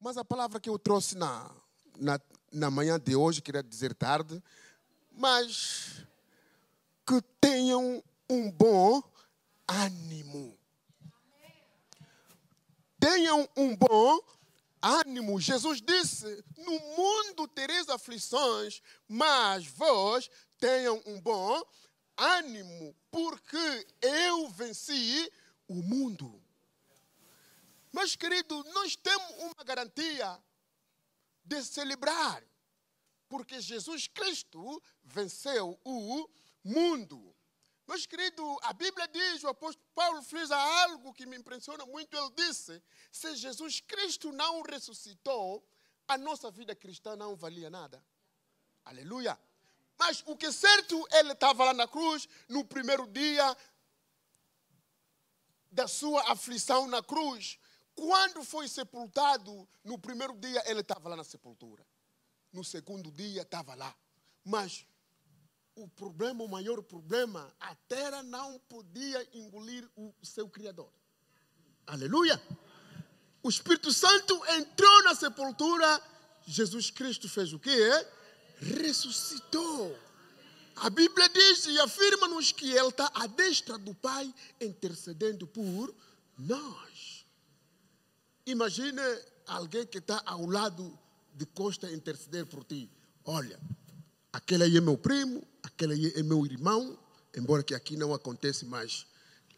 Mas 0.00 0.16
a 0.16 0.24
palavra 0.24 0.60
que 0.60 0.70
eu 0.70 0.78
trouxe 0.78 1.16
na, 1.16 1.50
na, 1.96 2.20
na 2.52 2.70
manhã 2.70 2.98
de 2.98 3.16
hoje, 3.16 3.42
queria 3.42 3.62
dizer 3.62 3.94
tarde, 3.94 4.42
mas 5.10 6.06
que 7.06 7.20
tenham 7.40 8.02
um 8.30 8.50
bom 8.50 9.02
ânimo. 9.66 10.56
Tenham 13.00 13.48
um 13.56 13.74
bom 13.74 14.20
ânimo. 14.80 15.40
Jesus 15.40 15.80
disse: 15.80 16.44
No 16.58 16.78
mundo 16.96 17.48
tereis 17.48 17.88
aflições, 17.88 18.80
mas 19.08 19.66
vós 19.66 20.30
tenham 20.58 21.02
um 21.06 21.20
bom 21.20 21.62
ânimo, 22.16 22.94
porque 23.10 23.86
eu 24.00 24.48
venci 24.50 25.30
o 25.66 25.82
mundo. 25.82 26.40
Mas, 27.98 28.14
querido, 28.14 28.62
nós 28.72 28.94
temos 28.94 29.28
uma 29.38 29.64
garantia 29.64 30.40
de 31.42 31.64
celebrar, 31.64 32.40
porque 33.28 33.60
Jesus 33.60 34.06
Cristo 34.06 34.80
venceu 35.02 35.76
o 35.84 36.30
mundo. 36.62 37.34
Mas, 37.88 38.06
querido, 38.06 38.56
a 38.62 38.72
Bíblia 38.72 39.08
diz, 39.08 39.42
o 39.42 39.48
apóstolo 39.48 39.84
Paulo 39.96 40.22
frisa 40.22 40.56
algo 40.56 41.12
que 41.12 41.26
me 41.26 41.36
impressiona 41.36 41.84
muito. 41.86 42.16
Ele 42.16 42.30
disse: 42.36 42.80
se 43.10 43.34
Jesus 43.34 43.80
Cristo 43.80 44.30
não 44.30 44.62
ressuscitou, 44.62 45.68
a 46.06 46.16
nossa 46.16 46.52
vida 46.52 46.76
cristã 46.76 47.16
não 47.16 47.34
valia 47.34 47.68
nada. 47.68 48.00
Aleluia. 48.84 49.36
Mas 49.98 50.22
o 50.24 50.36
que 50.36 50.46
é 50.46 50.52
certo, 50.52 51.04
ele 51.10 51.32
estava 51.32 51.64
lá 51.64 51.74
na 51.74 51.88
cruz 51.88 52.28
no 52.48 52.64
primeiro 52.64 53.08
dia 53.08 53.56
da 55.72 55.88
sua 55.88 56.30
aflição 56.30 56.86
na 56.86 57.02
cruz. 57.02 57.58
Quando 57.98 58.44
foi 58.44 58.68
sepultado, 58.68 59.68
no 59.82 59.98
primeiro 59.98 60.32
dia 60.36 60.62
ele 60.70 60.82
estava 60.82 61.08
lá 61.08 61.16
na 61.16 61.24
sepultura. 61.24 61.84
No 62.52 62.62
segundo 62.62 63.10
dia 63.10 63.42
estava 63.42 63.74
lá. 63.74 63.92
Mas 64.44 64.86
o 65.74 65.88
problema, 65.88 66.44
o 66.44 66.48
maior 66.48 66.80
problema, 66.80 67.52
a 67.58 67.74
terra 67.74 68.22
não 68.22 68.56
podia 68.68 69.28
engolir 69.32 69.84
o 69.96 70.14
seu 70.22 70.48
Criador. 70.48 70.92
Aleluia! 71.88 72.40
O 73.42 73.48
Espírito 73.48 73.92
Santo 73.92 74.40
entrou 74.52 75.02
na 75.02 75.16
sepultura, 75.16 76.00
Jesus 76.46 76.92
Cristo 76.92 77.28
fez 77.28 77.52
o 77.52 77.58
quê? 77.58 77.90
Ressuscitou. 78.58 79.98
A 80.76 80.88
Bíblia 80.88 81.28
diz 81.30 81.66
e 81.66 81.80
afirma-nos 81.80 82.52
que 82.52 82.70
Ele 82.70 82.90
está 82.90 83.10
à 83.12 83.26
destra 83.26 83.76
do 83.76 83.92
Pai, 83.92 84.32
intercedendo 84.60 85.48
por 85.48 85.92
nós. 86.38 87.17
Imagine 88.48 89.02
alguém 89.46 89.84
que 89.84 89.98
está 89.98 90.22
ao 90.24 90.46
lado 90.46 90.98
de 91.34 91.44
Costa 91.44 91.92
interceder 91.92 92.46
por 92.46 92.64
ti. 92.64 92.90
Olha, 93.22 93.60
aquele 94.32 94.64
aí 94.64 94.78
é 94.78 94.80
meu 94.80 94.96
primo, 94.96 95.46
aquele 95.62 95.92
aí 95.92 96.12
é 96.16 96.22
meu 96.22 96.46
irmão, 96.46 96.98
embora 97.36 97.62
que 97.62 97.74
aqui 97.74 97.94
não 97.94 98.14
acontece 98.14 98.64
mais. 98.64 99.06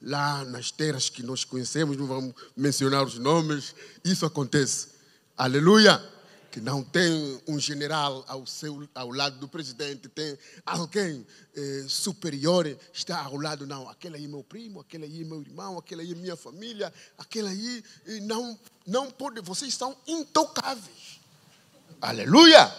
Lá 0.03 0.45
nas 0.45 0.73
terras 0.73 1.09
que 1.09 1.23
nós 1.23 1.45
conhecemos, 1.45 1.97
não 1.97 2.09
vamos 2.09 2.35
mencionar 2.57 3.05
os 3.05 3.17
nomes, 3.17 3.77
isso 4.05 4.27
acontece. 4.27 4.89
Aleluia! 5.37 6.03
que 6.51 6.61
não 6.61 6.83
tem 6.83 7.41
um 7.47 7.59
general 7.61 8.25
ao, 8.27 8.45
seu, 8.45 8.89
ao 8.95 9.11
lado 9.11 9.39
do 9.39 9.49
presidente, 9.49 10.09
tem 10.09 10.37
alguém 10.67 11.25
eh, 11.55 11.85
superior, 11.89 12.67
está 12.93 13.23
ao 13.23 13.37
lado, 13.37 13.67
não, 13.67 13.89
aquele 13.89 14.17
aí 14.17 14.25
é 14.25 14.29
meu 14.29 14.43
primo, 14.43 14.81
aquele 14.81 15.05
aí 15.05 15.23
é 15.23 15.25
meu 15.25 15.41
irmão, 15.41 15.79
aquele 15.79 16.03
aí 16.03 16.11
é 16.11 16.15
minha 16.15 16.37
família, 16.37 16.93
aquele 17.17 17.49
aí 17.49 17.85
não, 18.23 18.59
não 18.91 19.11
pode, 19.11 19.41
vocês 19.41 19.73
são 19.75 19.97
intocáveis. 20.07 21.21
Aleluia! 22.01 22.75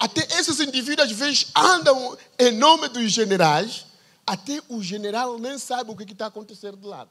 Até 0.00 0.22
esses 0.38 0.58
indivíduos 0.58 1.08
às 1.08 1.16
vezes 1.16 1.46
andam 1.54 2.18
em 2.38 2.50
nome 2.50 2.88
dos 2.88 3.12
generais, 3.12 3.86
até 4.26 4.60
o 4.68 4.82
general 4.82 5.38
nem 5.38 5.56
sabe 5.56 5.90
o 5.90 5.96
que 5.96 6.10
está 6.12 6.26
acontecendo 6.26 6.76
do 6.76 6.88
lado. 6.88 7.10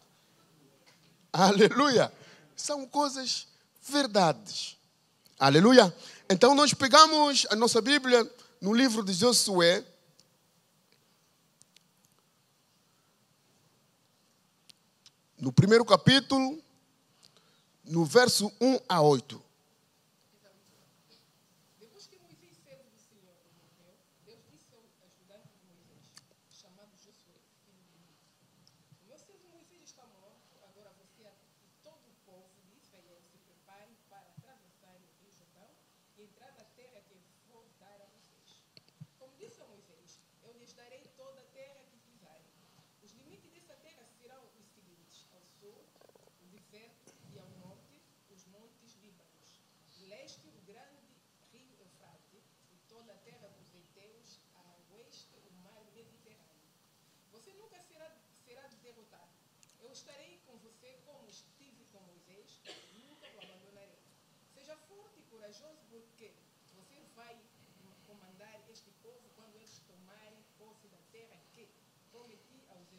Aleluia! 1.31 2.11
São 2.55 2.85
coisas 2.85 3.47
verdades. 3.81 4.77
Aleluia. 5.39 5.95
Então 6.29 6.53
nós 6.53 6.73
pegamos 6.73 7.47
a 7.49 7.55
nossa 7.55 7.81
Bíblia 7.81 8.29
no 8.59 8.73
livro 8.73 9.03
de 9.03 9.13
Josué. 9.13 9.85
No 15.39 15.51
primeiro 15.51 15.83
capítulo, 15.83 16.61
no 17.85 18.05
verso 18.05 18.51
1 18.59 18.81
a 18.87 19.01
8. 19.01 19.41
estarei 59.93 60.41
com 60.47 60.57
você 60.57 60.97
como 61.05 61.29
estive 61.29 61.85
com 61.91 61.99
Moisés, 62.01 62.59
nunca 62.95 63.27
o 63.35 63.41
abandonarei. 63.43 63.99
Seja 64.51 64.75
forte 64.89 65.19
e 65.19 65.23
corajoso, 65.29 65.79
porque 65.91 66.33
você 66.73 66.99
vai 67.15 67.39
comandar 68.07 68.59
este 68.71 68.89
povo 69.03 69.29
quando 69.35 69.55
eles 69.55 69.79
tomarem 69.87 70.43
posse 70.57 70.87
da 70.87 70.97
terra 71.11 71.39
que 71.53 71.69
prometi 72.11 72.65
aos, 72.69 72.89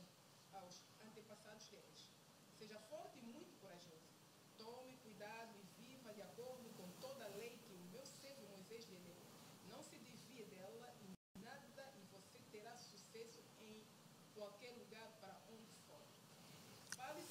aos 0.53 0.83
antepassados 1.01 1.67
deles. 1.69 2.09
Seja 2.59 2.79
forte 2.89 3.19
e 3.19 3.23
muito 3.23 3.59
corajoso. 3.61 4.09
Tome 4.57 4.97
cuidado 4.99 5.53
e 5.59 5.83
viva 5.83 6.15
de 6.15 6.23
acordo 6.23 6.71
com 6.77 6.94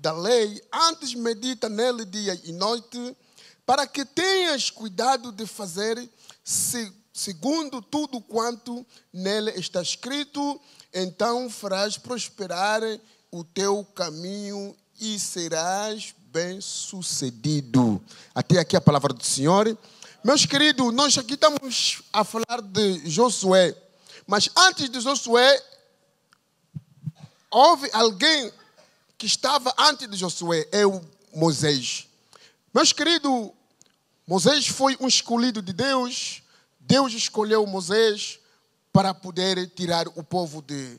da 0.00 0.12
lei, 0.12 0.62
antes 0.72 1.14
medita 1.14 1.68
nele 1.68 2.06
dia 2.06 2.40
e 2.44 2.52
noite, 2.52 3.16
para 3.66 3.86
que 3.86 4.04
tenhas 4.04 4.70
cuidado 4.70 5.30
de 5.30 5.46
fazer 5.46 6.08
segundo 7.12 7.82
tudo 7.82 8.20
quanto 8.20 8.84
nele 9.12 9.50
está 9.52 9.82
escrito, 9.82 10.58
então 10.92 11.50
farás 11.50 11.98
prosperar 11.98 12.82
o 13.30 13.44
teu 13.44 13.84
caminho 13.94 14.74
e 14.98 15.18
serás 15.18 16.14
bem-sucedido. 16.32 18.02
Até 18.34 18.58
aqui 18.58 18.76
a 18.76 18.80
palavra 18.80 19.12
do 19.12 19.22
Senhor. 19.22 19.76
Meus 20.24 20.46
queridos, 20.46 20.92
nós 20.94 21.16
aqui 21.18 21.34
estamos 21.34 22.02
a 22.12 22.24
falar 22.24 22.62
de 22.62 23.08
Josué. 23.08 23.76
Mas 24.26 24.48
antes 24.56 24.88
de 24.88 25.00
Josué, 25.00 25.62
houve 27.50 27.90
alguém 27.92 28.50
que 29.20 29.26
estava 29.26 29.74
antes 29.76 30.08
de 30.08 30.16
Josué, 30.16 30.66
é 30.72 30.86
o 30.86 30.98
Moisés. 31.34 32.08
Meus 32.72 32.90
queridos, 32.90 33.50
Moisés 34.26 34.66
foi 34.66 34.96
um 34.98 35.06
escolhido 35.06 35.60
de 35.60 35.74
Deus. 35.74 36.42
Deus 36.80 37.12
escolheu 37.12 37.66
Moisés 37.66 38.38
para 38.90 39.12
poder 39.12 39.68
tirar 39.76 40.08
o 40.08 40.24
povo 40.24 40.62
de 40.62 40.98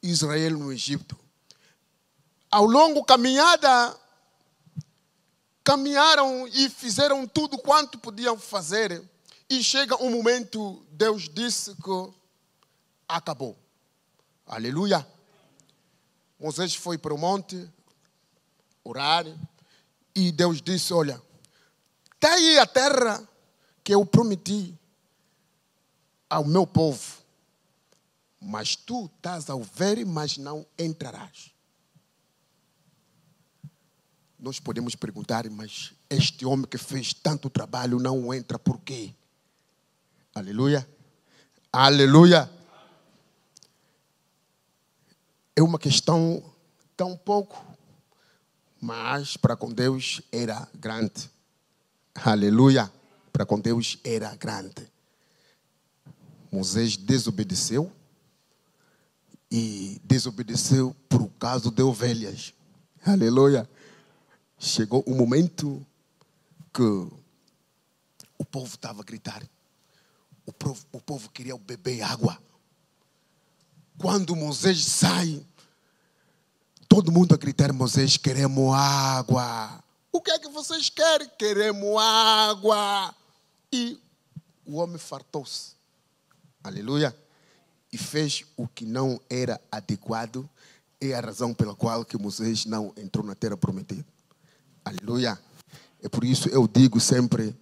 Israel 0.00 0.52
no 0.56 0.72
Egito. 0.72 1.18
Ao 2.48 2.64
longo 2.64 3.02
caminhada, 3.02 3.96
caminharam 5.64 6.46
e 6.46 6.70
fizeram 6.70 7.26
tudo 7.26 7.58
quanto 7.58 7.98
podiam 7.98 8.38
fazer. 8.38 9.02
E 9.50 9.64
chega 9.64 10.00
um 10.00 10.10
momento, 10.10 10.80
Deus 10.92 11.28
disse 11.28 11.74
que 11.74 12.12
acabou. 13.08 13.58
Aleluia. 14.46 15.04
Moisés 16.38 16.74
foi 16.74 16.96
para 16.96 17.12
o 17.12 17.18
monte 17.18 17.68
orar 18.84 19.26
e 20.14 20.30
Deus 20.30 20.62
disse: 20.62 20.92
Olha, 20.92 21.20
está 22.14 22.32
aí 22.34 22.58
a 22.58 22.66
terra 22.66 23.28
que 23.82 23.94
eu 23.94 24.04
prometi 24.06 24.78
ao 26.30 26.44
meu 26.44 26.66
povo, 26.66 27.22
mas 28.40 28.76
tu 28.76 29.06
estás 29.06 29.50
ao 29.50 29.62
ver, 29.62 30.04
mas 30.06 30.36
não 30.36 30.64
entrarás. 30.78 31.50
Nós 34.38 34.60
podemos 34.60 34.94
perguntar, 34.94 35.50
mas 35.50 35.92
este 36.08 36.46
homem 36.46 36.66
que 36.66 36.78
fez 36.78 37.12
tanto 37.12 37.50
trabalho 37.50 37.98
não 37.98 38.32
entra 38.32 38.56
por 38.56 38.78
quê? 38.80 39.12
Aleluia. 40.32 40.88
Aleluia. 41.72 42.57
É 45.58 45.60
uma 45.60 45.76
questão 45.76 46.40
tão 46.96 47.16
pouco, 47.16 47.60
mas 48.80 49.36
para 49.36 49.56
com 49.56 49.72
Deus 49.72 50.22
era 50.30 50.68
grande. 50.72 51.28
Aleluia. 52.14 52.88
Para 53.32 53.44
com 53.44 53.58
Deus 53.58 53.98
era 54.04 54.32
grande. 54.36 54.88
Moisés 56.52 56.96
desobedeceu 56.96 57.90
e 59.50 60.00
desobedeceu 60.04 60.94
por 61.08 61.28
causa 61.30 61.72
de 61.72 61.82
ovelhas. 61.82 62.54
Aleluia. 63.04 63.68
Chegou 64.60 65.02
um 65.08 65.16
momento 65.16 65.84
que 66.72 67.08
o 68.38 68.44
povo 68.44 68.76
estava 68.76 69.00
a 69.00 69.04
gritar. 69.04 69.42
O 70.46 70.52
povo, 70.52 70.86
o 70.92 71.00
povo 71.00 71.28
queria 71.30 71.58
beber 71.58 72.02
água. 72.02 72.40
Quando 73.98 74.36
Moisés 74.36 74.84
sai, 74.84 75.44
todo 76.88 77.10
mundo 77.10 77.34
a 77.34 77.36
gritar: 77.36 77.72
Moisés, 77.72 78.16
queremos 78.16 78.72
água. 78.72 79.82
O 80.12 80.20
que 80.20 80.30
é 80.30 80.38
que 80.38 80.48
vocês 80.48 80.88
querem? 80.88 81.28
Queremos 81.36 82.00
água. 82.00 83.14
E 83.72 84.00
o 84.64 84.76
homem 84.76 84.98
fartou-se. 84.98 85.72
Aleluia. 86.62 87.14
E 87.92 87.98
fez 87.98 88.44
o 88.56 88.68
que 88.68 88.86
não 88.86 89.20
era 89.28 89.60
adequado. 89.70 90.48
É 91.00 91.14
a 91.14 91.20
razão 91.20 91.52
pela 91.52 91.74
qual 91.74 92.04
que 92.04 92.16
Moisés 92.16 92.64
não 92.64 92.92
entrou 92.96 93.24
na 93.24 93.34
terra 93.34 93.56
prometida. 93.56 94.06
Aleluia. 94.84 95.38
É 96.02 96.08
por 96.08 96.24
isso 96.24 96.48
eu 96.48 96.68
digo 96.68 97.00
sempre, 97.00 97.56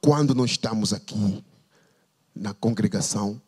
quando 0.00 0.34
nós 0.34 0.50
estamos 0.52 0.92
aqui 0.92 1.42
na 2.34 2.52
congregação, 2.52 3.40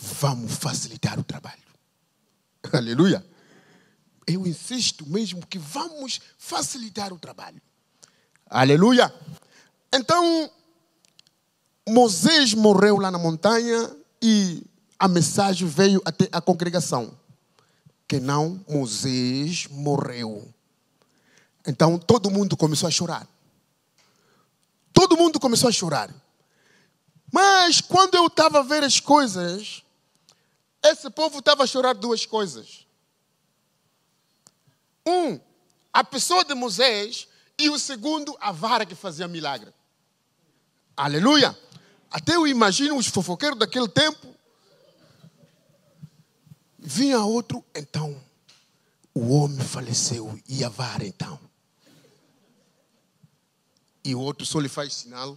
vamos 0.00 0.52
facilitar 0.54 1.18
o 1.18 1.24
trabalho. 1.24 1.62
Aleluia. 2.72 3.24
Eu 4.26 4.46
insisto 4.46 5.06
mesmo 5.06 5.46
que 5.46 5.58
vamos 5.58 6.20
facilitar 6.36 7.12
o 7.12 7.18
trabalho. 7.18 7.60
Aleluia. 8.48 9.12
Então, 9.92 10.50
Moisés 11.88 12.52
morreu 12.52 12.98
lá 12.98 13.10
na 13.10 13.18
montanha 13.18 13.96
e 14.20 14.64
a 14.98 15.06
mensagem 15.06 15.68
veio 15.68 16.02
até 16.04 16.28
a 16.32 16.40
congregação. 16.40 17.16
Que 18.08 18.18
não, 18.18 18.60
Moisés 18.68 19.68
morreu. 19.68 20.52
Então 21.66 21.98
todo 21.98 22.30
mundo 22.30 22.56
começou 22.56 22.86
a 22.86 22.90
chorar. 22.90 23.26
Todo 24.92 25.16
mundo 25.16 25.38
começou 25.38 25.68
a 25.68 25.72
chorar. 25.72 26.10
Mas 27.32 27.80
quando 27.80 28.14
eu 28.14 28.26
estava 28.26 28.60
a 28.60 28.62
ver 28.62 28.82
as 28.82 29.00
coisas, 29.00 29.82
esse 30.82 31.10
povo 31.10 31.38
estava 31.38 31.64
a 31.64 31.66
chorar 31.66 31.94
duas 31.94 32.24
coisas. 32.26 32.86
Um, 35.06 35.40
a 35.92 36.04
pessoa 36.04 36.44
de 36.44 36.54
Moisés, 36.54 37.28
e 37.58 37.70
o 37.70 37.78
segundo, 37.78 38.36
a 38.40 38.52
vara 38.52 38.84
que 38.84 38.94
fazia 38.94 39.28
milagre. 39.28 39.72
Aleluia! 40.96 41.56
Até 42.10 42.36
eu 42.36 42.46
imagino 42.46 42.96
os 42.96 43.06
fofoqueiros 43.06 43.58
daquele 43.58 43.88
tempo. 43.88 44.34
Vinha 46.78 47.20
outro, 47.20 47.64
então, 47.74 48.20
o 49.12 49.34
homem 49.34 49.58
faleceu 49.58 50.38
e 50.48 50.62
a 50.62 50.68
vara 50.68 51.04
então. 51.04 51.38
E 54.04 54.14
o 54.14 54.20
outro 54.20 54.46
só 54.46 54.60
lhe 54.60 54.68
faz 54.68 54.94
sinal. 54.94 55.36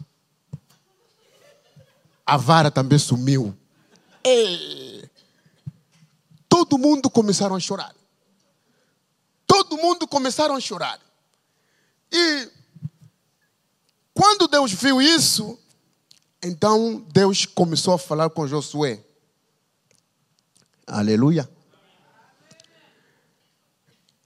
A 2.26 2.38
vara 2.38 2.70
também 2.70 3.00
sumiu. 3.00 3.58
E 4.24 5.09
todo 6.70 6.78
mundo 6.78 7.10
começaram 7.10 7.56
a 7.56 7.60
chorar. 7.60 7.96
Todo 9.48 9.76
mundo 9.78 10.08
começaram 10.08 10.56
a 10.56 10.60
chorar. 10.60 11.00
E 12.12 12.48
quando 14.14 14.48
Deus 14.48 14.72
viu 14.72 15.02
isso, 15.02 15.58
então 16.44 17.04
Deus 17.12 17.48
começou 17.48 17.96
a 17.96 17.98
falar 17.98 18.30
com 18.30 18.48
Josué. 18.48 19.04
Aleluia. 20.86 21.50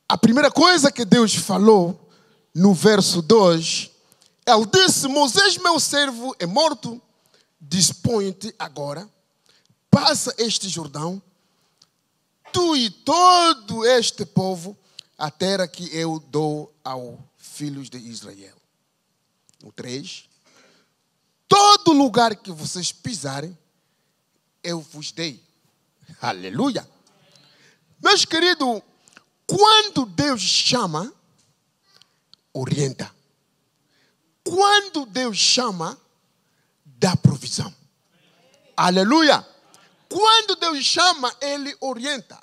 A 0.08 0.18
primeira 0.18 0.52
coisa 0.52 0.92
que 0.92 1.06
Deus 1.06 1.34
falou 1.34 2.10
no 2.54 2.74
verso 2.74 3.22
2, 3.22 3.90
ele 4.46 4.66
disse: 4.66 5.08
Moisés, 5.08 5.58
meu 5.58 5.80
servo, 5.80 6.36
é 6.38 6.46
morto. 6.46 7.02
Dispõe-te 7.62 8.54
agora, 8.60 9.10
passa 9.90 10.36
este 10.38 10.68
Jordão, 10.68 11.22
tu 12.54 12.76
e 12.76 12.90
todo 12.90 13.84
este 13.84 14.26
povo, 14.26 14.78
a 15.18 15.32
terra 15.32 15.68
que 15.68 15.94
eu 15.96 16.20
dou 16.20 16.74
aos 16.84 17.20
filhos 17.38 17.90
de 17.90 17.98
Israel. 17.98 18.56
O 19.64 19.72
3. 19.72 20.30
Todo 21.48 21.92
lugar 21.92 22.36
que 22.36 22.52
vocês 22.52 22.92
pisarem, 22.92 23.58
eu 24.64 24.80
vos 24.80 25.12
dei. 25.12 25.44
Aleluia. 26.22 26.88
Meus 28.02 28.24
queridos, 28.24 28.82
quando 29.48 30.06
Deus 30.06 30.42
chama, 30.42 31.12
orienta. 32.54 33.14
Quando 34.44 35.06
Deus 35.06 35.38
chama, 35.38 35.98
dá 36.86 37.16
provisão. 37.16 37.74
Aleluia. 38.76 39.46
Quando 40.10 40.56
Deus 40.58 40.84
chama, 40.84 41.34
Ele 41.42 41.76
orienta. 41.80 42.43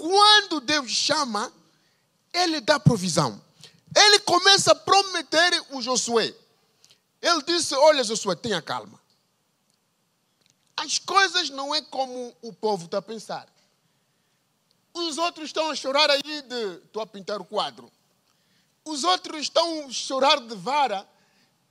Quando 0.00 0.60
Deus 0.60 0.90
chama, 0.90 1.52
Ele 2.32 2.58
dá 2.62 2.80
provisão. 2.80 3.38
Ele 3.94 4.18
começa 4.20 4.72
a 4.72 4.74
prometer 4.74 5.62
o 5.72 5.82
Josué. 5.82 6.34
Ele 7.20 7.42
disse: 7.42 7.74
Olha, 7.74 8.02
Josué, 8.02 8.34
tenha 8.34 8.62
calma. 8.62 8.98
As 10.74 10.98
coisas 10.98 11.50
não 11.50 11.74
é 11.74 11.82
como 11.82 12.34
o 12.40 12.50
povo 12.50 12.86
está 12.86 12.96
a 12.96 13.02
pensar. 13.02 13.46
Os 14.94 15.18
outros 15.18 15.50
estão 15.50 15.70
a 15.70 15.74
chorar 15.74 16.08
aí 16.08 16.22
de. 16.22 16.76
Estou 16.82 17.02
a 17.02 17.06
pintar 17.06 17.38
o 17.38 17.44
quadro. 17.44 17.92
Os 18.82 19.04
outros 19.04 19.42
estão 19.42 19.86
a 19.86 19.90
chorar 19.90 20.40
de 20.40 20.54
vara. 20.54 21.06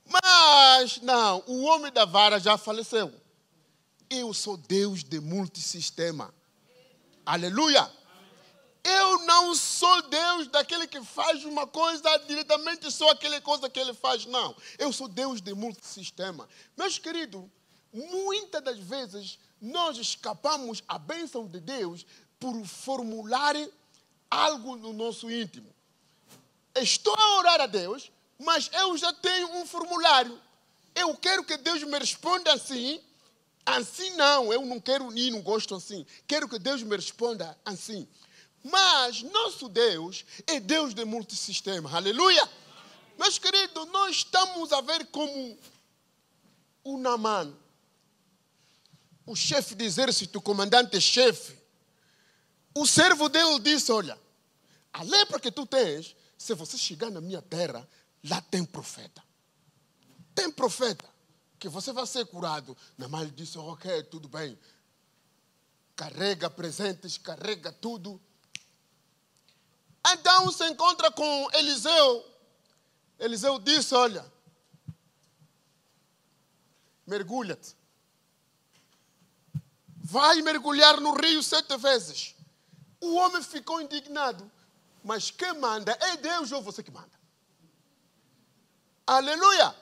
Mas, 0.06 1.00
não, 1.00 1.42
o 1.48 1.62
homem 1.62 1.90
da 1.90 2.04
vara 2.04 2.38
já 2.38 2.56
faleceu. 2.56 3.12
Eu 4.08 4.32
sou 4.32 4.56
Deus 4.56 5.02
de 5.02 5.18
multissistema. 5.18 6.32
Aleluia. 7.26 7.90
Não 9.26 9.54
sou 9.54 10.02
Deus 10.02 10.48
daquele 10.48 10.86
que 10.86 11.02
faz 11.02 11.44
uma 11.44 11.66
coisa 11.66 12.16
diretamente 12.26 12.90
só 12.90 13.10
aquela 13.10 13.40
coisa 13.40 13.68
que 13.68 13.78
ele 13.78 13.94
faz, 13.94 14.26
não. 14.26 14.54
Eu 14.78 14.92
sou 14.92 15.08
Deus 15.08 15.40
de 15.40 15.54
multissistema. 15.54 16.48
Meus 16.76 16.98
queridos, 16.98 17.44
muitas 17.92 18.62
das 18.62 18.78
vezes 18.78 19.38
nós 19.60 19.98
escapamos 19.98 20.82
à 20.88 20.98
bênção 20.98 21.46
de 21.46 21.60
Deus 21.60 22.06
por 22.38 22.64
formular 22.64 23.54
algo 24.30 24.76
no 24.76 24.92
nosso 24.92 25.30
íntimo. 25.30 25.68
Estou 26.74 27.14
a 27.14 27.38
orar 27.38 27.60
a 27.60 27.66
Deus, 27.66 28.10
mas 28.38 28.70
eu 28.72 28.96
já 28.96 29.12
tenho 29.12 29.56
um 29.56 29.66
formulário. 29.66 30.40
Eu 30.94 31.14
quero 31.16 31.44
que 31.44 31.56
Deus 31.56 31.82
me 31.82 31.98
responda 31.98 32.52
assim. 32.52 33.00
Assim 33.66 34.10
não, 34.16 34.52
eu 34.52 34.64
não 34.64 34.80
quero 34.80 35.16
e 35.16 35.30
não 35.30 35.42
gosto 35.42 35.74
assim. 35.74 36.06
Quero 36.26 36.48
que 36.48 36.58
Deus 36.58 36.82
me 36.82 36.96
responda 36.96 37.56
assim. 37.64 38.08
Mas 38.62 39.22
nosso 39.22 39.68
Deus 39.68 40.24
é 40.46 40.60
Deus 40.60 40.94
de 40.94 41.04
multissistema. 41.04 41.94
Aleluia! 41.94 42.48
Meus 43.18 43.38
queridos, 43.38 43.86
nós 43.88 44.16
estamos 44.16 44.72
a 44.72 44.80
ver 44.80 45.06
como 45.06 45.58
o 46.82 46.98
Naman, 46.98 47.54
o 49.26 49.36
chefe 49.36 49.74
de 49.74 49.84
exército, 49.84 50.38
o 50.38 50.42
comandante-chefe, 50.42 51.58
o 52.74 52.86
servo 52.86 53.28
dele 53.28 53.58
disse: 53.60 53.92
Olha, 53.92 54.18
a 54.92 55.02
lepra 55.02 55.38
que 55.38 55.50
tu 55.50 55.66
tens, 55.66 56.16
se 56.36 56.54
você 56.54 56.76
chegar 56.78 57.10
na 57.10 57.20
minha 57.20 57.42
terra, 57.42 57.86
lá 58.24 58.40
tem 58.40 58.64
profeta. 58.64 59.22
Tem 60.34 60.50
profeta 60.50 61.04
que 61.58 61.68
você 61.68 61.92
vai 61.92 62.06
ser 62.06 62.24
curado. 62.26 62.76
Na 62.96 63.06
mãe 63.06 63.22
ele 63.22 63.30
disse, 63.32 63.58
ok, 63.58 64.02
tudo 64.04 64.28
bem. 64.28 64.58
Carrega 65.94 66.48
presentes, 66.48 67.18
carrega 67.18 67.70
tudo. 67.70 68.20
Então 70.06 70.50
se 70.50 70.66
encontra 70.68 71.10
com 71.10 71.48
Eliseu. 71.52 72.26
Eliseu 73.18 73.58
disse, 73.58 73.94
olha, 73.94 74.24
mergulha-te. 77.06 77.76
Vai 79.96 80.40
mergulhar 80.42 81.00
no 81.00 81.12
rio 81.12 81.42
sete 81.42 81.76
vezes. 81.76 82.34
O 83.00 83.14
homem 83.14 83.42
ficou 83.42 83.80
indignado. 83.80 84.50
Mas 85.02 85.30
quem 85.30 85.52
manda 85.54 85.96
é 86.00 86.16
Deus 86.16 86.52
ou 86.52 86.62
você 86.62 86.82
que 86.82 86.90
manda? 86.90 87.20
Aleluia! 89.06 89.74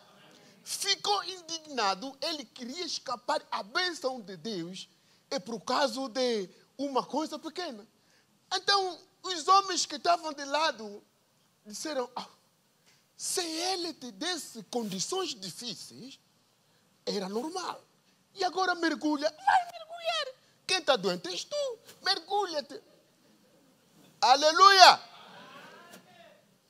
Ficou 0.63 1.25
indignado, 1.25 2.17
ele 2.21 2.45
queria 2.45 2.85
escapar 2.85 3.43
à 3.51 3.63
bênção 3.63 4.21
de 4.21 4.37
Deus, 4.37 4.89
e 5.31 5.41
por 5.41 5.61
causa 5.61 6.09
de 6.11 6.51
uma 6.77 7.03
coisa 7.03 7.39
pequena. 7.39 7.87
Então, 8.53 9.01
os 9.29 9.49
homens 9.49 9.87
que 9.87 9.97
estavam 9.97 10.33
de 10.33 10.45
lado 10.45 11.03
disseram: 11.65 12.11
ah, 12.17 12.29
se 13.17 13.41
ele 13.41 13.93
te 13.95 14.11
desse 14.13 14.63
condições 14.65 15.35
difíceis, 15.35 16.19
era 17.05 17.29
normal. 17.29 17.83
E 18.35 18.45
agora 18.45 18.75
mergulha, 18.75 19.29
vai 19.31 19.73
mergulhar. 19.73 20.35
Quem 20.67 20.79
está 20.79 20.97
doente 20.97 21.29
és 21.29 21.45
tu, 21.45 21.79
mergulha-te. 22.03 22.81
Aleluia! 24.21 25.01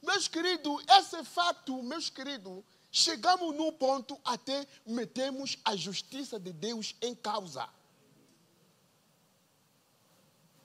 Meus 0.03 0.29
queridos, 0.29 0.83
esse 0.89 1.23
fato, 1.25 1.83
meus 1.83 2.09
queridos, 2.09 2.65
chegamos 2.91 3.55
num 3.55 3.73
ponto 3.73 4.19
até 4.25 4.67
metemos 4.87 5.59
a 5.65 5.77
justiça 5.77 6.39
de 6.39 6.53
Deus 6.53 6.95
em 7.03 7.15
causa. 7.15 7.69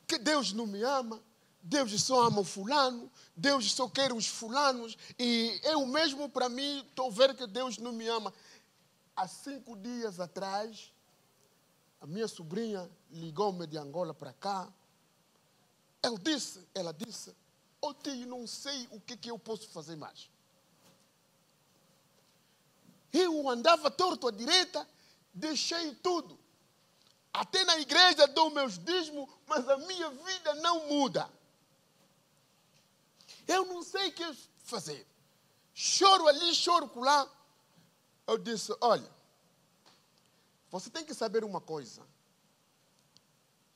Que 0.07 0.17
Deus 0.17 0.53
não 0.53 0.67
me 0.67 0.81
ama, 0.83 1.21
Deus 1.65 2.03
só 2.03 2.23
ama 2.27 2.41
o 2.41 2.43
fulano, 2.43 3.09
Deus 3.33 3.71
só 3.71 3.87
quer 3.87 4.11
os 4.11 4.27
fulanos, 4.27 4.97
e 5.17 5.61
eu 5.63 5.85
mesmo, 5.85 6.27
para 6.27 6.49
mim, 6.49 6.85
estou 6.89 7.09
vendo 7.09 7.35
que 7.35 7.47
Deus 7.47 7.77
não 7.77 7.93
me 7.93 8.05
ama. 8.05 8.33
Há 9.15 9.29
cinco 9.29 9.77
dias 9.77 10.19
atrás, 10.19 10.91
a 12.01 12.05
minha 12.05 12.27
sobrinha 12.27 12.91
ligou-me 13.09 13.65
de 13.65 13.77
Angola 13.77 14.13
para 14.13 14.33
cá, 14.33 14.67
ela 16.01 16.19
disse, 16.19 16.67
ela 16.75 16.93
disse, 16.93 17.33
oh 17.81 17.93
tio, 17.93 18.27
não 18.27 18.45
sei 18.45 18.85
o 18.91 18.99
que, 18.99 19.15
que 19.15 19.31
eu 19.31 19.39
posso 19.39 19.69
fazer 19.69 19.95
mais. 19.95 20.29
Eu 23.13 23.47
andava 23.49 23.89
torto 23.89 24.27
à 24.27 24.31
direita, 24.31 24.85
deixei 25.33 25.95
tudo. 25.95 26.37
Até 27.31 27.63
na 27.63 27.79
igreja 27.79 28.27
dou 28.27 28.49
meus 28.49 28.77
dízimos, 28.77 29.29
mas 29.47 29.67
a 29.69 29.77
minha 29.77 30.09
vida 30.09 30.55
não 30.55 30.89
muda. 30.89 31.29
Eu 33.47 33.65
não 33.65 33.83
sei 33.83 34.09
o 34.09 34.13
que 34.13 34.33
fazer. 34.59 35.05
Choro 35.73 36.27
ali, 36.27 36.53
choro 36.53 36.89
lá. 36.99 37.29
Eu 38.27 38.37
disse: 38.37 38.75
olha, 38.79 39.09
você 40.69 40.89
tem 40.89 41.03
que 41.03 41.13
saber 41.13 41.43
uma 41.43 41.61
coisa. 41.61 42.01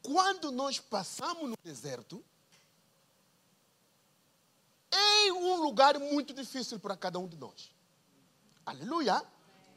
Quando 0.01 0.51
nós 0.51 0.79
passamos 0.79 1.50
no 1.50 1.57
deserto, 1.63 2.24
é 4.91 5.31
um 5.33 5.62
lugar 5.62 6.00
muito 6.00 6.33
difícil 6.33 6.79
para 6.79 6.95
cada 6.95 7.19
um 7.19 7.27
de 7.27 7.36
nós. 7.36 7.71
Aleluia! 8.65 9.21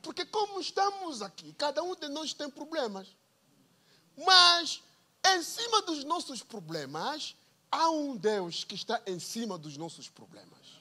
Porque 0.02 0.24
como 0.24 0.60
estamos 0.60 1.20
aqui, 1.20 1.52
cada 1.54 1.82
um 1.82 1.94
de 1.94 2.08
nós 2.08 2.32
tem 2.32 2.48
problemas. 2.48 3.08
Mas, 4.16 4.82
em 5.26 5.42
cima 5.42 5.82
dos 5.82 6.04
nossos 6.04 6.42
problemas, 6.42 7.36
há 7.70 7.90
um 7.90 8.16
Deus 8.16 8.64
que 8.64 8.74
está 8.74 9.00
em 9.06 9.18
cima 9.18 9.56
dos 9.56 9.76
nossos 9.76 10.08
problemas. 10.08 10.80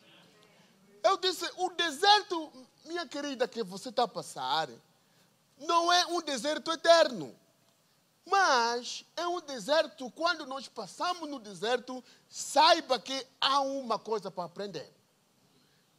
Eu 1.04 1.18
disse: 1.18 1.50
o 1.58 1.70
deserto, 1.72 2.52
minha 2.86 3.08
querida, 3.08 3.48
que 3.48 3.64
você 3.64 3.90
está 3.90 4.04
a 4.04 4.08
passar, 4.08 4.70
não 5.58 5.92
é 5.92 6.06
um 6.08 6.22
deserto 6.22 6.72
eterno. 6.72 7.36
Mas 8.26 9.06
é 9.16 9.28
um 9.28 9.42
deserto, 9.42 10.12
quando 10.12 10.46
nós 10.46 10.68
passamos 10.68 11.28
no 11.28 11.40
deserto, 11.40 12.04
saiba 12.30 13.00
que 13.00 13.26
há 13.42 13.60
uma 13.62 13.98
coisa 13.98 14.30
para 14.30 14.44
aprender. 14.44 14.94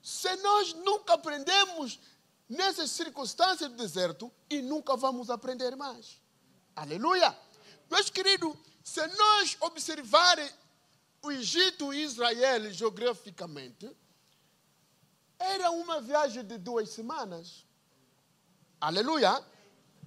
Se 0.01 0.37
nós 0.37 0.73
nunca 0.75 1.15
aprendemos 1.15 1.99
nessas 2.49 2.91
circunstâncias 2.91 3.69
do 3.69 3.77
deserto, 3.77 4.31
e 4.49 4.63
nunca 4.63 4.97
vamos 4.97 5.29
aprender 5.29 5.77
mais. 5.77 6.21
Aleluia! 6.75 7.37
Meus 7.91 8.11
queridos, 8.11 8.57
se 8.85 9.05
nós 9.07 9.57
observarmos 9.61 10.53
o 11.23 11.31
Egito 11.31 11.93
e 11.93 12.03
Israel 12.03 12.73
geograficamente, 12.73 13.91
era 15.39 15.71
uma 15.71 16.01
viagem 16.01 16.45
de 16.45 16.59
duas 16.59 16.91
semanas. 16.91 17.65
Aleluia! 18.81 19.45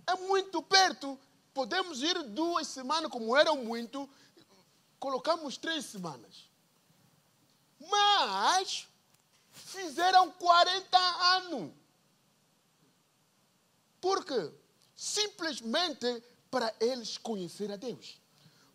É 0.05 0.15
muito 0.15 0.61
perto 0.61 1.19
podemos 1.53 2.01
ir 2.01 2.21
duas 2.23 2.67
semanas, 2.67 3.11
como 3.11 3.37
eram 3.37 3.63
muito, 3.63 4.09
colocamos 4.99 5.57
três 5.57 5.85
semanas. 5.85 6.49
Mas 7.79 8.87
fizeram 9.51 10.31
40 10.31 10.97
anos. 10.97 11.71
Por 14.01 14.25
quê? 14.25 14.51
Simplesmente 14.95 16.23
para 16.49 16.73
eles 16.79 17.17
conhecer 17.17 17.71
a 17.71 17.75
Deus. 17.75 18.19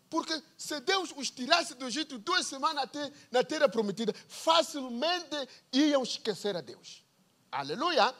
Porque 0.09 0.41
se 0.57 0.79
Deus 0.79 1.13
os 1.15 1.29
tirasse 1.29 1.75
do 1.75 1.85
Egito 1.85 2.17
duas 2.17 2.47
semanas 2.47 2.83
até 2.83 3.11
na 3.31 3.43
terra 3.43 3.69
prometida, 3.69 4.13
facilmente 4.27 5.47
iam 5.71 6.01
esquecer 6.01 6.55
a 6.55 6.61
Deus. 6.61 7.03
Aleluia! 7.51 8.13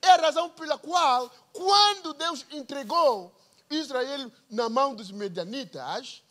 É 0.00 0.10
a 0.10 0.16
razão 0.16 0.50
pela 0.50 0.78
qual, 0.78 1.30
quando 1.52 2.14
Deus 2.14 2.46
entregou 2.50 3.34
Israel 3.68 4.30
na 4.48 4.68
mão 4.68 4.94
dos 4.94 5.10
medianitas, 5.10 6.22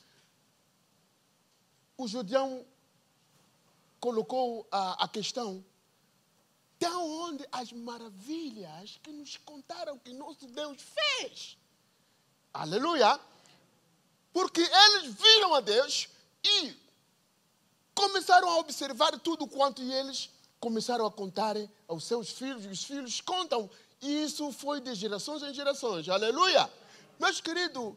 o 1.98 2.08
judião 2.08 2.66
colocou 4.00 4.68
a, 4.72 5.04
a 5.04 5.08
questão 5.08 5.64
de 6.80 6.88
onde 6.88 7.46
as 7.52 7.72
maravilhas 7.72 9.00
que 9.02 9.12
nos 9.12 9.38
contaram 9.38 9.98
que 10.00 10.14
nosso 10.14 10.48
Deus 10.48 10.78
fez. 10.82 11.58
Aleluia! 12.54 13.20
Porque 14.36 14.60
eles 14.60 15.14
viram 15.14 15.56
a 15.56 15.62
Deus 15.62 16.10
e 16.44 16.76
começaram 17.94 18.50
a 18.50 18.58
observar 18.58 19.18
tudo 19.18 19.48
quanto 19.48 19.82
eles 19.82 20.30
começaram 20.60 21.06
a 21.06 21.12
contar 21.12 21.56
aos 21.88 22.04
seus 22.04 22.32
filhos, 22.32 22.66
e 22.66 22.68
os 22.68 22.84
filhos 22.84 23.22
contam. 23.22 23.70
E 24.02 24.26
isso 24.26 24.52
foi 24.52 24.82
de 24.82 24.94
gerações 24.94 25.42
em 25.42 25.54
gerações. 25.54 26.10
Aleluia! 26.10 26.70
Meus 27.18 27.40
queridos, 27.40 27.94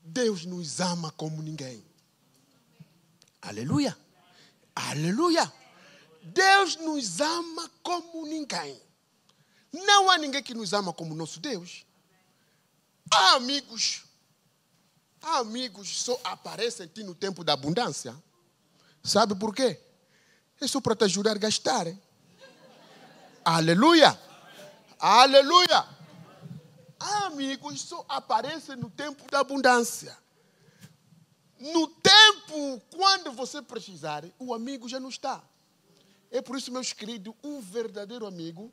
Deus 0.00 0.44
nos 0.44 0.80
ama 0.80 1.12
como 1.12 1.40
ninguém. 1.40 1.80
Aleluia. 3.40 3.96
Aleluia. 4.74 5.52
Deus 6.20 6.74
nos 6.78 7.20
ama 7.20 7.70
como 7.80 8.26
ninguém. 8.26 8.82
Não 9.72 10.10
há 10.10 10.18
ninguém 10.18 10.42
que 10.42 10.52
nos 10.52 10.72
ama 10.72 10.92
como 10.92 11.14
nosso 11.14 11.38
Deus. 11.38 11.86
Há 13.08 13.34
amigos. 13.34 14.10
Amigos 15.22 16.02
só 16.02 16.20
aparecem 16.24 16.90
no 17.04 17.14
tempo 17.14 17.44
da 17.44 17.52
abundância. 17.52 18.14
Sabe 19.02 19.34
por 19.34 19.54
quê? 19.54 19.80
É 20.60 20.66
só 20.66 20.80
para 20.80 20.96
te 20.96 21.04
ajudar 21.04 21.32
a 21.32 21.38
gastar. 21.38 21.86
Aleluia. 23.44 24.18
Aleluia 24.98 26.02
amigos 27.02 27.80
só 27.80 28.04
aparecem 28.08 28.76
no 28.76 28.88
tempo 28.90 29.28
da 29.30 29.40
abundância. 29.40 30.16
No 31.58 31.86
tempo, 31.88 32.82
quando 32.94 33.32
você 33.32 33.62
precisar, 33.62 34.24
o 34.38 34.52
amigo 34.52 34.88
já 34.88 34.98
não 34.98 35.08
está. 35.08 35.42
É 36.30 36.40
por 36.40 36.56
isso, 36.56 36.72
meus 36.72 36.92
queridos, 36.92 37.34
um 37.42 37.60
verdadeiro 37.60 38.26
amigo 38.26 38.72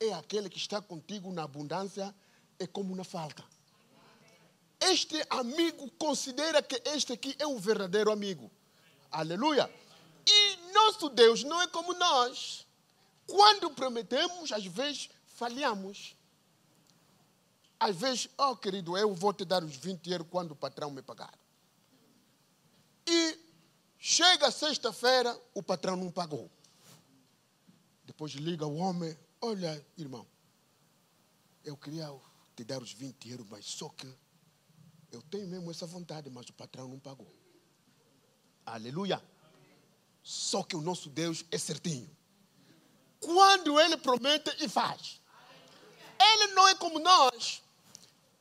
é 0.00 0.12
aquele 0.12 0.48
que 0.48 0.58
está 0.58 0.80
contigo 0.80 1.32
na 1.32 1.44
abundância 1.44 2.14
e 2.58 2.66
como 2.66 2.94
na 2.94 3.04
falta. 3.04 3.44
Este 4.90 5.24
amigo 5.30 5.88
considera 5.92 6.60
que 6.60 6.82
este 6.86 7.12
aqui 7.12 7.36
é 7.38 7.46
o 7.46 7.58
verdadeiro 7.58 8.10
amigo. 8.10 8.50
Aleluia. 9.10 9.72
E 10.26 10.72
nosso 10.72 11.08
Deus 11.08 11.44
não 11.44 11.62
é 11.62 11.68
como 11.68 11.94
nós. 11.94 12.66
Quando 13.26 13.70
prometemos, 13.70 14.50
às 14.50 14.66
vezes 14.66 15.08
falhamos. 15.26 16.16
Às 17.78 17.96
vezes, 17.96 18.28
oh 18.36 18.56
querido, 18.56 18.96
eu 18.96 19.14
vou 19.14 19.32
te 19.32 19.44
dar 19.44 19.62
os 19.62 19.76
20 19.76 20.10
euros 20.10 20.26
quando 20.30 20.52
o 20.52 20.56
patrão 20.56 20.90
me 20.90 21.02
pagar. 21.02 21.32
E 23.06 23.38
chega 23.98 24.50
sexta-feira, 24.50 25.40
o 25.54 25.62
patrão 25.62 25.96
não 25.96 26.10
pagou. 26.10 26.50
Depois 28.04 28.32
liga 28.32 28.66
o 28.66 28.76
homem, 28.76 29.16
olha, 29.40 29.84
irmão, 29.96 30.26
eu 31.64 31.76
queria 31.76 32.12
te 32.56 32.64
dar 32.64 32.82
os 32.82 32.92
20 32.92 33.30
euros, 33.30 33.46
mas 33.48 33.64
só 33.64 33.88
que 33.88 34.12
eu 35.12 35.22
tenho 35.22 35.46
mesmo 35.46 35.70
essa 35.70 35.86
vontade, 35.86 36.28
mas 36.30 36.48
o 36.48 36.52
patrão 36.52 36.88
não 36.88 36.98
pagou. 36.98 37.30
Aleluia. 38.64 39.22
Só 40.22 40.62
que 40.62 40.74
o 40.74 40.80
nosso 40.80 41.10
Deus 41.10 41.44
é 41.50 41.58
certinho. 41.58 42.10
Quando 43.20 43.78
Ele 43.78 43.96
promete 43.96 44.50
e 44.64 44.68
faz. 44.68 45.20
Ele 46.18 46.54
não 46.54 46.66
é 46.66 46.74
como 46.74 46.98
nós. 46.98 47.62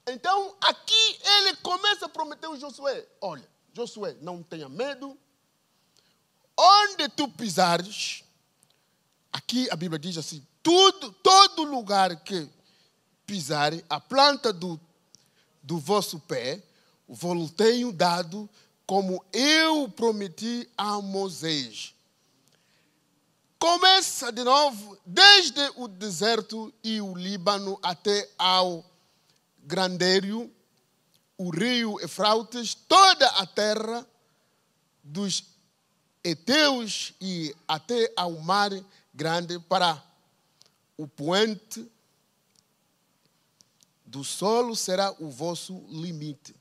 Então, 0.08 0.56
aqui 0.62 1.20
ele 1.24 1.56
começa 1.58 2.06
a 2.06 2.10
prometer 2.10 2.48
o 2.48 2.58
Josué: 2.58 3.08
Olha, 3.20 3.48
Josué, 3.74 4.16
não 4.22 4.42
tenha 4.42 4.68
medo. 4.68 5.18
Onde 6.58 7.08
tu 7.10 7.28
pisares, 7.28 8.24
aqui 9.32 9.70
a 9.72 9.76
Bíblia 9.76 10.00
diz 10.00 10.18
assim: 10.18 10.46
tudo, 10.62 11.12
todo 11.12 11.64
lugar 11.64 12.24
que 12.24 12.50
pisarem, 13.26 13.84
a 13.90 14.00
planta 14.00 14.52
do, 14.52 14.80
do 15.62 15.78
vosso 15.78 16.20
pé, 16.20 16.62
vos 17.08 17.52
tenho 17.52 17.92
dado, 17.92 18.50
como 18.86 19.24
eu 19.32 19.90
prometi 19.90 20.68
a 20.78 21.02
Moisés. 21.02 21.94
Começa 23.60 24.32
de 24.32 24.44
novo, 24.44 24.98
desde 25.06 25.62
o 25.76 25.88
deserto 25.88 26.74
e 26.84 27.00
o 27.00 27.16
Líbano 27.16 27.78
até 27.82 28.30
ao 28.38 28.84
Grandério, 29.60 30.52
o 31.38 31.50
rio 31.50 32.00
Efrautes, 32.02 32.74
toda 32.74 33.28
a 33.28 33.46
terra 33.46 34.08
dos 35.04 35.44
Eteus 36.24 37.14
e 37.20 37.56
até 37.68 38.12
ao 38.16 38.32
mar 38.40 38.72
grande 39.14 39.60
para 39.60 40.02
o 40.98 41.08
poente 41.08 41.90
do 44.12 44.26
solo 44.26 44.76
será 44.76 45.16
o 45.20 45.30
vosso 45.30 45.86
limite. 45.88 46.54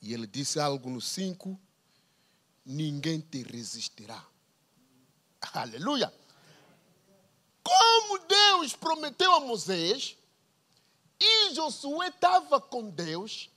E 0.00 0.14
ele 0.14 0.26
disse 0.26 0.58
algo 0.58 0.88
no 0.88 1.00
5: 1.00 1.60
ninguém 2.64 3.20
te 3.20 3.42
resistirá. 3.42 4.24
Aleluia! 5.52 6.12
Como 7.62 8.18
Deus 8.26 8.74
prometeu 8.74 9.30
a 9.34 9.40
Moisés, 9.40 10.16
e 11.20 11.54
Josué 11.54 12.08
estava 12.08 12.58
com 12.58 12.88
Deus, 12.88 13.50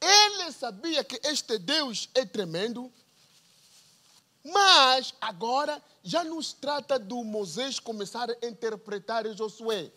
ele 0.00 0.52
sabia 0.52 1.02
que 1.02 1.20
este 1.24 1.58
Deus 1.58 2.08
é 2.14 2.24
tremendo, 2.24 2.92
mas 4.44 5.12
agora 5.20 5.82
já 6.04 6.22
nos 6.22 6.52
trata 6.52 7.00
do 7.00 7.24
Moisés 7.24 7.80
começar 7.80 8.30
a 8.30 8.46
interpretar 8.46 9.26
Josué. 9.36 9.90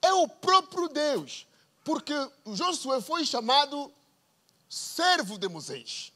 É 0.00 0.12
o 0.12 0.28
próprio 0.28 0.88
Deus, 0.88 1.46
porque 1.84 2.14
Josué 2.46 3.00
foi 3.00 3.24
chamado 3.24 3.92
servo 4.68 5.38
de 5.38 5.48
Moisés 5.48 6.12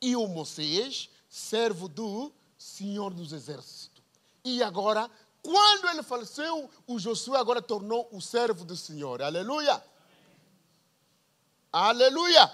e 0.00 0.14
o 0.14 0.26
Moisés 0.26 1.08
servo 1.28 1.88
do 1.88 2.32
Senhor 2.58 3.12
dos 3.12 3.32
Exércitos. 3.32 4.02
E 4.44 4.62
agora 4.62 5.10
quando 5.46 5.88
ele 5.90 6.02
faleceu, 6.02 6.68
o 6.88 6.98
Josué 6.98 7.38
agora 7.38 7.62
tornou 7.62 8.08
o 8.10 8.20
servo 8.20 8.64
do 8.64 8.76
Senhor. 8.76 9.22
Aleluia! 9.22 9.80
Aleluia! 11.72 12.52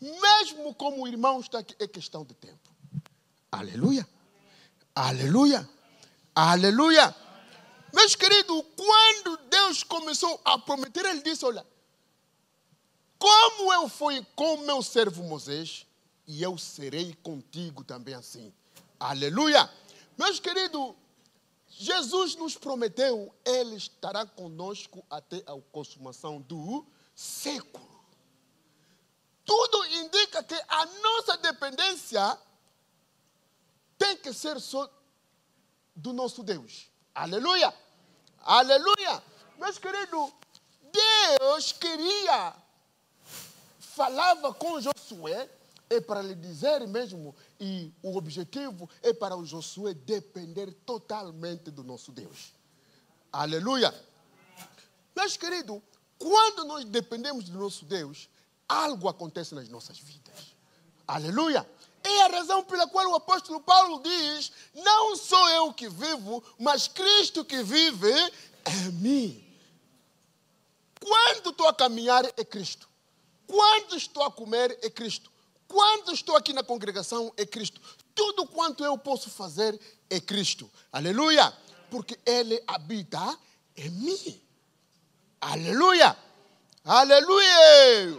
Mesmo 0.00 0.74
como 0.74 1.04
o 1.04 1.06
irmão 1.06 1.38
está 1.38 1.60
aqui, 1.60 1.76
é 1.78 1.86
questão 1.86 2.24
de 2.24 2.34
tempo. 2.34 2.68
Aleluia! 3.52 4.04
Aleluia! 4.92 5.68
Aleluia! 6.34 7.14
Meus 7.92 8.14
queridos, 8.14 8.64
quando 8.76 9.36
Deus 9.48 9.82
começou 9.82 10.40
a 10.44 10.58
prometer, 10.58 11.04
Ele 11.04 11.22
disse: 11.22 11.44
Olha, 11.44 11.66
como 13.18 13.72
eu 13.72 13.88
fui 13.88 14.24
com 14.34 14.58
meu 14.58 14.82
servo 14.82 15.22
Moisés, 15.22 15.86
e 16.26 16.42
eu 16.42 16.56
serei 16.56 17.12
contigo 17.22 17.82
também 17.82 18.14
assim. 18.14 18.52
Aleluia! 18.98 19.68
Meus 20.16 20.38
queridos, 20.38 20.94
Jesus 21.68 22.36
nos 22.36 22.56
prometeu, 22.56 23.34
Ele 23.44 23.74
estará 23.76 24.24
conosco 24.24 25.04
até 25.10 25.38
a 25.38 25.60
consumação 25.72 26.40
do 26.40 26.86
século. 27.14 27.88
Tudo 29.44 29.86
indica 29.86 30.42
que 30.44 30.54
a 30.68 30.86
nossa 30.86 31.36
dependência 31.38 32.38
tem 33.98 34.16
que 34.16 34.32
ser 34.32 34.60
só 34.60 34.88
do 35.96 36.12
nosso 36.12 36.42
Deus. 36.42 36.88
Aleluia! 37.14 37.74
Aleluia! 38.40 39.22
Meus 39.58 39.78
queridos, 39.78 40.32
Deus 40.92 41.72
queria, 41.72 42.54
falava 43.78 44.54
com 44.54 44.80
Josué 44.80 45.48
é 45.90 46.00
para 46.00 46.22
lhe 46.22 46.36
dizer 46.36 46.86
mesmo, 46.86 47.34
e 47.58 47.92
o 48.00 48.16
objetivo 48.16 48.88
é 49.02 49.12
para 49.12 49.36
o 49.36 49.44
Josué 49.44 49.92
depender 49.92 50.72
totalmente 50.86 51.68
do 51.70 51.82
nosso 51.82 52.12
Deus. 52.12 52.52
Aleluia! 53.32 53.92
Meus 55.14 55.36
queridos, 55.36 55.82
quando 56.16 56.64
nós 56.64 56.84
dependemos 56.84 57.46
do 57.46 57.58
nosso 57.58 57.84
Deus, 57.84 58.28
algo 58.68 59.08
acontece 59.08 59.52
nas 59.54 59.68
nossas 59.68 59.98
vidas. 59.98 60.54
Aleluia! 61.06 61.68
É 62.02 62.22
a 62.22 62.28
razão 62.28 62.64
pela 62.64 62.86
qual 62.86 63.06
o 63.10 63.14
apóstolo 63.14 63.60
Paulo 63.60 64.02
diz: 64.02 64.52
Não 64.74 65.16
sou 65.16 65.48
eu 65.50 65.72
que 65.72 65.88
vivo, 65.88 66.42
mas 66.58 66.88
Cristo 66.88 67.44
que 67.44 67.62
vive 67.62 68.12
em 68.66 68.92
mim. 68.92 69.46
Quando 71.00 71.50
estou 71.50 71.68
a 71.68 71.74
caminhar, 71.74 72.24
é 72.24 72.44
Cristo. 72.44 72.88
Quando 73.46 73.96
estou 73.96 74.22
a 74.22 74.30
comer, 74.30 74.78
é 74.82 74.90
Cristo. 74.90 75.30
Quando 75.66 76.12
estou 76.12 76.36
aqui 76.36 76.52
na 76.52 76.62
congregação 76.62 77.32
é 77.36 77.46
Cristo. 77.46 77.80
Tudo 78.14 78.46
quanto 78.46 78.84
eu 78.84 78.98
posso 78.98 79.30
fazer 79.30 79.78
é 80.08 80.20
Cristo. 80.20 80.70
Aleluia! 80.92 81.52
Porque 81.90 82.18
Ele 82.26 82.62
habita 82.66 83.38
em 83.76 83.90
mim. 83.90 84.40
Aleluia! 85.40 86.16
Aleluia! 86.84 88.18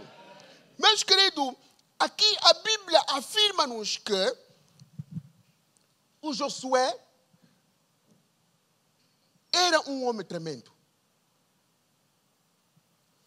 Meus 0.78 1.02
queridos, 1.02 1.54
aqui 2.02 2.36
a 2.42 2.54
Bíblia 2.54 3.04
afirma-nos 3.08 3.96
que 3.96 4.36
o 6.20 6.32
Josué 6.32 6.98
era 9.52 9.88
um 9.88 10.06
homem 10.06 10.24
tremendo. 10.26 10.72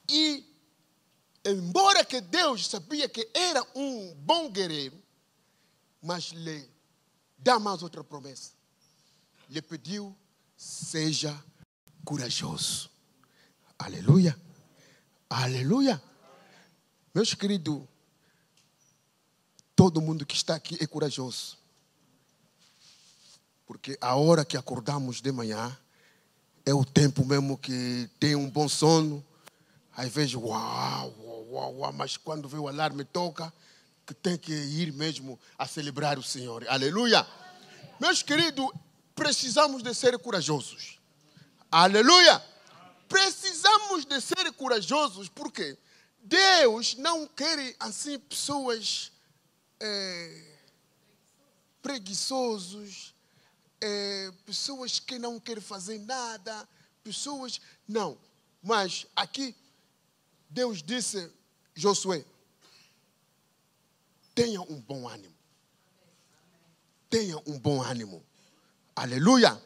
E 0.09 0.45
embora 1.45 2.03
que 2.03 2.19
Deus 2.19 2.67
sabia 2.67 3.07
que 3.07 3.29
era 3.33 3.65
um 3.75 4.13
bom 4.15 4.49
guerreiro, 4.49 5.01
mas 6.01 6.25
lhe 6.25 6.69
dá 7.38 7.59
mais 7.59 7.81
outra 7.81 8.03
promessa. 8.03 8.51
Lhe 9.49 9.61
pediu, 9.61 10.15
seja 10.57 11.43
corajoso. 12.03 12.89
Aleluia. 13.77 14.39
Aleluia. 15.29 16.01
Meus 17.13 17.33
queridos, 17.33 17.88
todo 19.75 20.01
mundo 20.01 20.25
que 20.25 20.35
está 20.35 20.55
aqui 20.55 20.77
é 20.79 20.88
corajoso. 20.88 21.57
Porque 23.67 23.97
a 23.99 24.15
hora 24.15 24.45
que 24.45 24.55
acordamos 24.55 25.21
de 25.21 25.31
manhã 25.31 25.75
é 26.65 26.73
o 26.73 26.85
tempo 26.85 27.25
mesmo 27.25 27.57
que 27.57 28.09
tem 28.19 28.35
um 28.35 28.49
bom 28.49 28.69
sono. 28.69 29.23
Aí 29.95 30.09
vejo, 30.09 30.39
uau, 30.39 31.13
uau, 31.49 31.75
uau, 31.77 31.93
mas 31.93 32.17
quando 32.17 32.47
vem 32.47 32.59
o 32.59 32.67
alarme 32.67 33.03
toca, 33.03 33.53
que 34.05 34.13
tem 34.13 34.38
que 34.38 34.53
ir 34.53 34.93
mesmo 34.93 35.39
a 35.57 35.67
celebrar 35.67 36.17
o 36.17 36.23
Senhor. 36.23 36.65
Aleluia! 36.67 37.25
Meus 37.99 38.21
queridos, 38.21 38.69
precisamos 39.15 39.81
de 39.81 39.93
ser 39.93 40.17
corajosos. 40.19 40.99
Aleluia! 41.71 42.43
Precisamos 43.07 44.05
de 44.05 44.19
ser 44.21 44.51
corajosos 44.53 45.29
porque 45.29 45.77
Deus 46.21 46.95
não 46.95 47.27
quer 47.27 47.75
assim 47.79 48.19
pessoas 48.19 49.11
é, 49.79 50.57
preguiçosos, 51.81 53.13
é, 53.81 54.31
pessoas 54.45 54.99
que 54.99 55.19
não 55.19 55.39
querem 55.39 55.61
fazer 55.61 55.99
nada, 55.99 56.67
pessoas. 57.03 57.61
Não. 57.88 58.17
Mas 58.61 59.05
aqui 59.15 59.55
Deus 60.49 60.81
disse 60.81 61.31
Josué, 61.75 62.25
tenha 64.33 64.61
um 64.61 64.79
bom 64.81 65.07
ânimo. 65.07 65.35
Tenha 67.09 67.38
um 67.45 67.59
bom 67.59 67.81
ânimo. 67.81 68.25
Aleluia. 68.95 69.61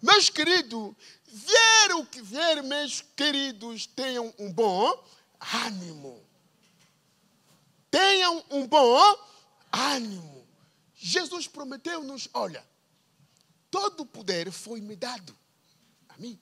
Meus 0.00 0.30
queridos, 0.30 0.94
vier 1.26 1.96
o 1.96 2.06
que 2.06 2.22
vier, 2.22 2.62
meus 2.62 3.02
queridos, 3.16 3.86
tenham 3.86 4.32
um 4.38 4.52
bom 4.52 5.04
ânimo. 5.64 6.24
Tenham 7.90 8.44
um 8.50 8.66
bom 8.66 8.96
ânimo. 8.96 9.28
Jesus 10.94 11.46
prometeu-nos: 11.46 12.28
olha, 12.34 12.66
todo 13.70 14.00
o 14.00 14.06
poder 14.06 14.50
foi 14.50 14.80
me 14.80 14.96
dado 14.96 15.36
a 16.08 16.16
mim. 16.18 16.38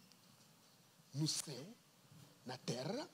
No 1.15 1.27
céu, 1.27 1.67
na 2.45 2.57
terra, 2.59 3.09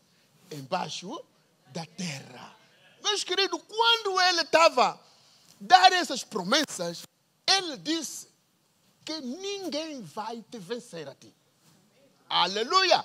embaixo 0.51 1.25
da 1.69 1.87
terra. 1.87 2.57
Meus 3.03 3.25
queridos, 3.25 3.61
quando 3.67 4.21
ele 4.21 4.43
estava 4.43 5.01
dar 5.61 5.93
essas 5.93 6.25
promessas, 6.25 7.03
ele 7.47 7.77
disse 7.77 8.29
que 9.05 9.21
ninguém 9.21 10.03
vai 10.03 10.43
te 10.43 10.59
vencer 10.59 11.09
a 11.09 11.15
ti. 11.15 11.35
Aleluia! 12.29 13.05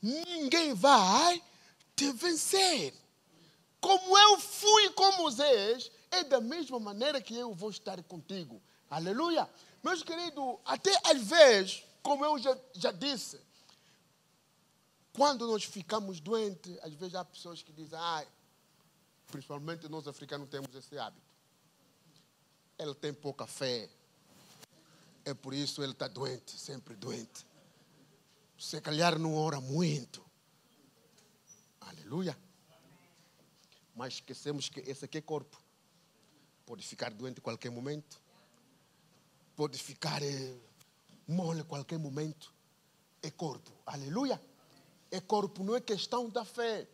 Ninguém 0.00 0.74
vai 0.74 1.42
te 1.94 2.12
vencer. 2.12 2.94
Como 3.80 4.18
eu 4.18 4.40
fui 4.40 4.90
com 4.90 5.12
Moisés, 5.12 5.90
é 6.10 6.24
da 6.24 6.40
mesma 6.40 6.80
maneira 6.80 7.20
que 7.20 7.34
eu 7.34 7.54
vou 7.54 7.70
estar 7.70 8.02
contigo. 8.04 8.60
Aleluia! 8.90 9.48
Meus 9.82 10.02
queridos, 10.02 10.58
até 10.64 10.90
às 11.04 11.22
vezes, 11.22 11.84
como 12.02 12.24
eu 12.24 12.38
já, 12.38 12.58
já 12.72 12.90
disse, 12.90 13.40
quando 15.12 15.46
nós 15.46 15.64
ficamos 15.64 16.20
doentes, 16.20 16.78
às 16.82 16.92
vezes 16.94 17.14
há 17.14 17.24
pessoas 17.24 17.62
que 17.62 17.72
dizem, 17.72 17.98
ah, 17.98 18.24
principalmente 19.28 19.88
nós 19.88 20.08
africanos 20.08 20.48
temos 20.48 20.74
esse 20.74 20.98
hábito. 20.98 21.26
Ele 22.78 22.94
tem 22.94 23.12
pouca 23.12 23.46
fé. 23.46 23.88
É 25.24 25.34
por 25.34 25.52
isso 25.52 25.82
ele 25.82 25.92
está 25.92 26.08
doente, 26.08 26.58
sempre 26.58 26.94
doente. 26.96 27.46
Se 28.58 28.80
calhar 28.80 29.18
não 29.18 29.34
ora 29.36 29.60
muito. 29.60 30.24
Aleluia. 31.80 32.36
Mas 33.98 34.14
esquecemos 34.14 34.68
que 34.68 34.78
esse 34.88 35.04
aqui 35.04 35.18
é 35.18 35.20
corpo. 35.20 35.60
Pode 36.64 36.86
ficar 36.86 37.10
doente 37.10 37.38
em 37.38 37.40
qualquer 37.40 37.68
momento. 37.68 38.22
Pode 39.56 39.76
ficar 39.76 40.22
é, 40.22 40.54
mole 41.26 41.62
em 41.62 41.64
qualquer 41.64 41.98
momento. 41.98 42.54
É 43.20 43.28
corpo. 43.28 43.72
Aleluia. 43.84 44.40
É 45.10 45.20
corpo, 45.20 45.64
não 45.64 45.74
é 45.74 45.80
questão 45.80 46.30
da 46.30 46.44
fé. 46.44 46.86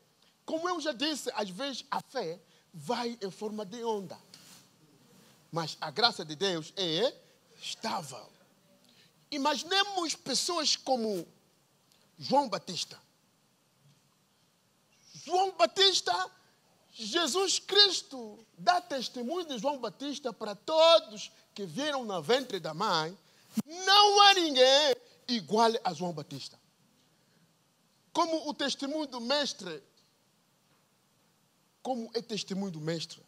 Como 0.47 0.67
eu 0.67 0.81
já 0.81 0.93
disse, 0.93 1.31
às 1.35 1.51
vezes 1.51 1.85
a 1.91 2.01
fé 2.01 2.41
vai 2.73 3.19
em 3.21 3.31
forma 3.31 3.67
de 3.67 3.85
onda. 3.85 4.19
Mas 5.53 5.77
a 5.83 5.91
graça 5.91 6.25
de 6.25 6.35
Deus 6.35 6.73
é 6.75 7.15
estável. 7.61 8.33
Imaginemos 9.31 10.15
pessoas 10.15 10.75
como 10.75 11.29
João 12.19 12.49
Batista. 12.49 12.99
João 15.13 15.53
Batista, 15.53 16.31
Jesus 16.95 17.59
Cristo 17.59 18.39
dá 18.57 18.81
testemunho 18.81 19.45
de 19.49 19.59
João 19.59 19.79
Batista 19.79 20.33
para 20.33 20.55
todos 20.55 21.33
que 21.53 21.67
viram 21.67 22.05
na 22.05 22.21
ventre 22.21 22.61
da 22.61 22.73
mãe. 22.73 23.19
Não 23.67 24.21
há 24.23 24.35
ninguém 24.35 24.95
igual 25.27 25.73
a 25.83 25.93
João 25.93 26.13
Batista. 26.13 26.59
Como 28.13 28.49
o 28.49 28.55
testemunho 28.55 29.09
do 29.09 29.21
mestre, 29.21 29.83
como 31.83 32.09
é 32.15 32.23
testemunho 32.23 32.71
do 32.71 32.81
mestre, 32.81 33.21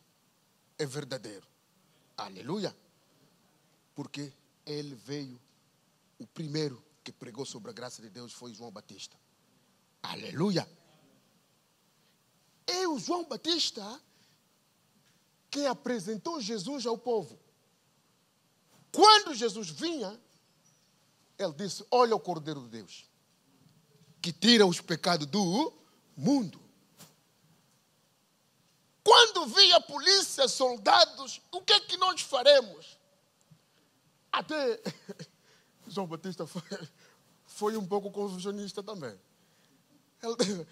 é 0.78 0.86
verdadeiro. 0.86 1.46
Aleluia. 2.16 2.74
Porque 3.96 4.32
ele 4.64 4.94
veio, 4.94 5.40
o 6.20 6.26
primeiro 6.26 6.80
que 7.02 7.10
pregou 7.10 7.44
sobre 7.44 7.70
a 7.70 7.74
graça 7.74 8.00
de 8.00 8.10
Deus 8.10 8.32
foi 8.32 8.54
João 8.54 8.70
Batista. 8.70 9.16
Aleluia. 10.04 10.68
É 12.66 12.88
o 12.88 12.98
João 12.98 13.24
Batista 13.24 14.00
que 15.50 15.64
apresentou 15.66 16.40
Jesus 16.40 16.84
ao 16.86 16.98
povo. 16.98 17.38
Quando 18.92 19.34
Jesus 19.34 19.70
vinha, 19.70 20.20
ele 21.38 21.52
disse: 21.52 21.84
Olha 21.90 22.16
o 22.16 22.20
Cordeiro 22.20 22.62
de 22.62 22.68
Deus, 22.68 23.04
que 24.20 24.32
tira 24.32 24.66
os 24.66 24.80
pecados 24.80 25.26
do 25.26 25.72
mundo. 26.16 26.60
Quando 29.02 29.46
via 29.46 29.80
polícia, 29.80 30.48
soldados, 30.48 31.40
o 31.52 31.60
que 31.62 31.72
é 31.72 31.80
que 31.80 31.96
nós 31.96 32.20
faremos? 32.20 32.98
Até 34.32 34.82
João 35.86 36.06
Batista 36.06 36.46
foi, 36.46 36.62
foi 37.46 37.76
um 37.76 37.86
pouco 37.86 38.10
confusionista 38.10 38.82
também. 38.82 39.16
Ele 40.22 40.66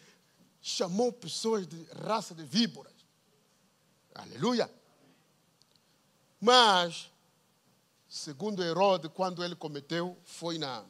chamou 0.67 1.13
pessoas 1.13 1.67
de 1.67 1.85
raça 2.07 2.35
de 2.35 2.43
víboras. 2.43 2.95
Aleluia. 4.15 4.73
Mas, 6.41 7.11
segundo 8.09 8.65
Herodes, 8.65 9.11
quando 9.13 9.45
ele 9.45 9.55
cometeu, 9.55 10.17
foi 10.25 10.57
na, 10.57 10.83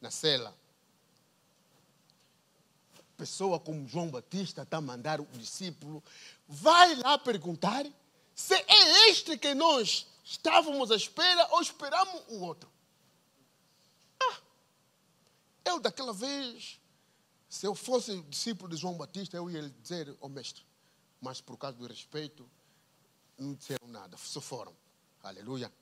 na 0.00 0.10
cela 0.10 0.52
pessoa 3.16 3.58
como 3.58 3.88
João 3.88 4.10
Batista 4.10 4.62
está 4.62 4.76
a 4.76 4.80
mandar 4.80 5.20
o 5.20 5.26
discípulo, 5.32 6.04
vai 6.46 6.94
lá 6.96 7.16
perguntar 7.16 7.86
se 8.34 8.54
é 8.54 9.08
este 9.08 9.38
que 9.38 9.54
nós 9.54 10.06
estávamos 10.22 10.90
à 10.90 10.96
espera 10.96 11.48
ou 11.52 11.62
esperamos 11.62 12.22
o 12.28 12.40
outro. 12.42 12.70
Ah, 14.22 14.36
eu 15.64 15.80
daquela 15.80 16.12
vez, 16.12 16.78
se 17.56 17.66
eu 17.66 17.74
fosse 17.74 18.20
discípulo 18.24 18.68
de 18.68 18.76
João 18.76 18.98
Batista, 18.98 19.34
eu 19.34 19.48
ia 19.48 19.62
lhe 19.62 19.70
dizer, 19.70 20.10
ó 20.20 20.26
oh, 20.26 20.28
mestre, 20.28 20.62
mas 21.18 21.40
por 21.40 21.56
causa 21.56 21.78
do 21.78 21.86
respeito, 21.86 22.46
não 23.38 23.54
disseram 23.54 23.88
nada, 23.88 24.14
só 24.18 24.42
foram. 24.42 24.76
Aleluia. 25.22 25.72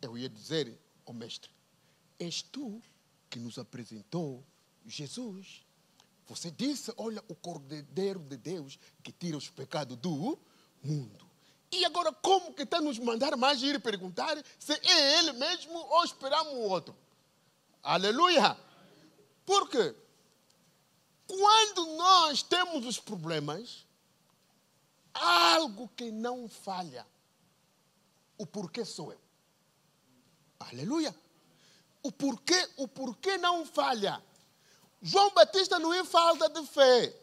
Eu 0.00 0.16
ia 0.16 0.30
dizer, 0.30 0.80
ó 1.04 1.10
oh, 1.10 1.12
mestre, 1.12 1.50
és 2.18 2.40
tu 2.40 2.80
que 3.28 3.38
nos 3.38 3.58
apresentou 3.58 4.42
Jesus. 4.86 5.62
Você 6.26 6.50
disse: 6.50 6.90
Olha, 6.96 7.22
o 7.28 7.34
Cordeiro 7.34 8.20
de 8.20 8.38
Deus 8.38 8.78
que 9.02 9.12
tira 9.12 9.36
os 9.36 9.50
pecados 9.50 9.96
do 9.98 10.38
mundo. 10.82 11.26
E 11.70 11.84
agora, 11.84 12.10
como 12.14 12.54
que 12.54 12.62
está 12.62 12.80
nos 12.80 12.98
mandar 12.98 13.36
mais 13.36 13.62
ir 13.62 13.78
perguntar 13.80 14.42
se 14.58 14.72
é 14.72 15.18
ele 15.18 15.34
mesmo 15.34 15.78
ou 15.78 16.02
esperamos 16.02 16.54
o 16.54 16.60
outro? 16.60 16.96
Aleluia! 17.82 18.58
Porque 19.44 19.94
quando 21.26 21.86
nós 21.96 22.42
temos 22.42 22.86
os 22.86 22.98
problemas, 22.98 23.86
algo 25.12 25.88
que 25.96 26.10
não 26.10 26.48
falha. 26.48 27.06
O 28.38 28.46
porquê 28.46 28.84
sou 28.84 29.12
eu. 29.12 29.20
Aleluia! 30.58 31.14
O 32.02 32.12
porquê, 32.12 32.68
o 32.76 32.86
porquê 32.86 33.36
não 33.38 33.66
falha. 33.66 34.22
João 35.02 35.30
Batista 35.30 35.78
não 35.78 35.92
é 35.92 36.04
falta 36.04 36.48
de 36.48 36.64
fé, 36.66 37.14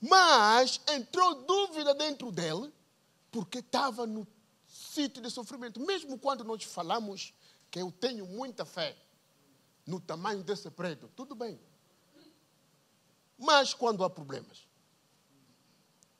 mas 0.00 0.80
entrou 0.88 1.42
dúvida 1.44 1.94
dentro 1.94 2.30
dele, 2.30 2.72
porque 3.30 3.58
estava 3.58 4.06
no 4.06 4.26
sítio 4.66 5.22
de 5.22 5.30
sofrimento. 5.30 5.80
Mesmo 5.80 6.18
quando 6.18 6.44
nós 6.44 6.62
falamos 6.64 7.32
que 7.70 7.80
eu 7.80 7.90
tenho 7.90 8.26
muita 8.26 8.64
fé 8.64 8.96
no 9.86 10.00
tamanho 10.00 10.42
desse 10.42 10.70
prédio, 10.70 11.08
tudo 11.16 11.34
bem. 11.34 11.58
Mas 13.38 13.72
quando 13.72 14.02
há 14.02 14.10
problemas, 14.10 14.66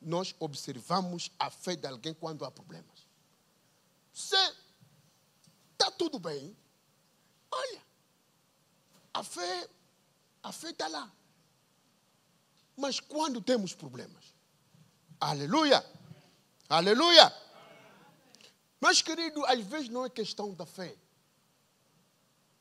nós 0.01 0.35
observamos 0.39 1.31
a 1.39 1.51
fé 1.51 1.75
de 1.75 1.87
alguém 1.87 2.15
quando 2.15 2.45
há 2.45 2.51
problemas. 2.51 3.07
Se 4.13 4.37
está 5.73 5.91
tudo 5.91 6.19
bem, 6.19 6.57
olha, 7.51 7.83
a 9.13 9.25
fé 9.25 9.69
a 10.43 10.53
fé 10.53 10.71
está 10.71 10.89
lá. 10.89 11.13
Mas 12.77 13.01
quando 13.01 13.41
temos 13.41 13.75
problemas, 13.75 14.33
aleluia, 15.21 15.85
aleluia. 16.69 17.35
Mas 18.81 19.03
querido, 19.03 19.45
às 19.47 19.61
vezes 19.61 19.89
não 19.89 20.05
é 20.05 20.11
questão 20.11 20.55
da 20.55 20.65
fé. 20.65 20.97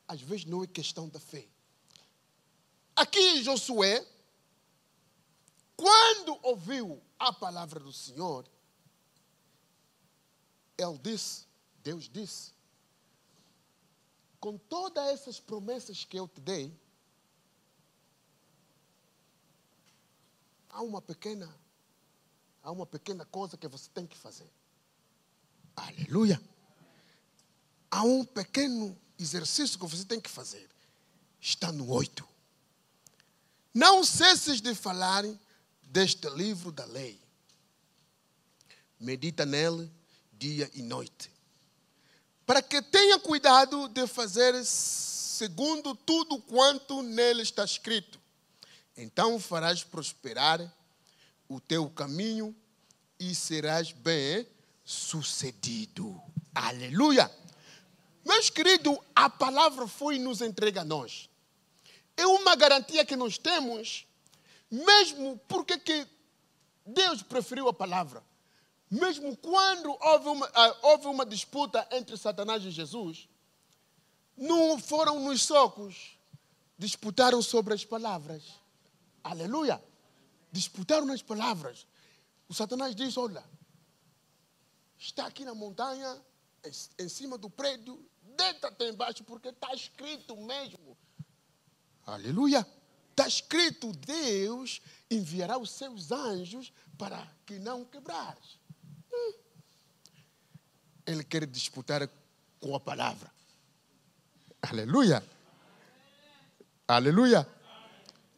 Às 0.08 0.22
vezes 0.22 0.46
não 0.46 0.64
é 0.64 0.68
questão 0.68 1.08
da 1.08 1.20
fé. 1.20 1.48
Aqui 2.96 3.44
Josué, 3.44 4.06
quando 5.78 6.38
ouviu 6.42 7.00
a 7.20 7.32
palavra 7.32 7.80
do 7.80 7.94
Senhor, 7.94 8.50
ele 10.76 10.98
disse, 10.98 11.46
Deus 11.84 12.10
disse, 12.10 12.52
com 14.40 14.58
todas 14.58 15.08
essas 15.08 15.40
promessas 15.40 16.04
que 16.04 16.18
eu 16.18 16.28
te 16.28 16.42
dei, 16.42 16.76
há 20.70 20.82
uma 20.82 21.02
pequena, 21.02 21.48
há 22.64 22.72
uma 22.72 22.86
pequena 22.86 23.24
coisa 23.26 23.56
que 23.56 23.68
você 23.68 23.90
tem 23.94 24.08
que 24.08 24.18
fazer. 24.18 24.50
Aleluia. 25.76 26.42
Há 27.92 28.02
um 28.04 28.26
pequeno 28.26 29.00
exercício 29.18 29.80
que 29.80 29.86
você 29.86 30.06
tem 30.06 30.20
que 30.20 30.30
fazer. 30.30 30.68
Está 31.40 31.72
no 31.72 31.90
oito. 31.92 32.28
Não 33.74 34.04
cesses 34.04 34.60
de 34.60 34.74
falar 34.74 35.24
deste 35.88 36.30
livro 36.30 36.72
da 36.72 36.86
lei. 36.86 37.20
Medita 39.00 39.46
nele 39.46 39.92
dia 40.34 40.70
e 40.74 40.82
noite, 40.84 41.32
para 42.46 42.62
que 42.62 42.82
tenha 42.82 43.18
cuidado 43.20 43.88
de 43.88 44.06
fazer 44.06 44.54
segundo 44.64 45.96
tudo 45.96 46.40
quanto 46.42 47.02
nele 47.02 47.42
está 47.42 47.64
escrito. 47.64 48.20
Então 48.96 49.40
farás 49.40 49.84
prosperar 49.84 50.74
o 51.48 51.60
teu 51.60 51.90
caminho 51.90 52.56
e 53.20 53.34
serás 53.36 53.92
bem 53.92 54.48
sucedido. 54.84 56.20
Aleluia! 56.54 57.32
Meus 58.26 58.50
queridos, 58.50 58.98
a 59.16 59.30
palavra 59.30 59.88
foi 59.88 60.18
nos 60.18 60.42
entregue 60.42 60.80
a 60.80 60.84
nós. 60.84 61.30
É 62.16 62.26
uma 62.26 62.56
garantia 62.56 63.06
que 63.06 63.16
nós 63.16 63.38
temos, 63.38 64.07
mesmo 64.70 65.38
porque 65.48 65.78
que 65.78 66.08
Deus 66.86 67.22
preferiu 67.22 67.68
a 67.68 67.74
palavra. 67.74 68.24
Mesmo 68.90 69.36
quando 69.38 69.90
houve 70.00 70.30
uma, 70.30 70.48
uh, 70.48 70.78
houve 70.84 71.08
uma 71.08 71.26
disputa 71.26 71.86
entre 71.92 72.18
Satanás 72.18 72.64
e 72.64 72.72
Jesus, 72.72 73.28
não 74.38 74.80
foram 74.80 75.20
nos 75.20 75.44
socos, 75.44 76.18
disputaram 76.78 77.42
sobre 77.42 77.74
as 77.74 77.84
palavras. 77.84 78.44
Aleluia! 79.24 79.84
Disputaram 80.52 81.06
nas 81.06 81.22
palavras. 81.22 81.86
O 82.48 82.54
Satanás 82.54 82.96
diz: 82.96 83.18
Olha, 83.18 83.44
está 84.98 85.26
aqui 85.26 85.44
na 85.44 85.54
montanha, 85.54 86.22
em 86.98 87.10
cima 87.10 87.38
do 87.38 87.50
prédio, 87.50 88.00
deita-te 88.38 88.86
embaixo, 88.86 89.24
porque 89.26 89.50
está 89.50 89.74
escrito 89.74 90.36
mesmo. 90.38 90.98
Aleluia! 92.06 92.66
Está 93.18 93.28
escrito: 93.28 93.92
Deus 93.94 94.80
enviará 95.10 95.58
os 95.58 95.72
seus 95.72 96.12
anjos 96.12 96.72
para 97.00 97.28
que 97.48 97.58
não 97.58 97.84
quebrares. 97.84 98.60
Hum. 99.12 99.34
Ele 101.04 101.24
quer 101.24 101.48
disputar 101.48 102.08
com 102.60 102.76
a 102.76 102.80
palavra. 102.80 103.32
Aleluia! 104.62 105.28
Aleluia! 106.88 107.48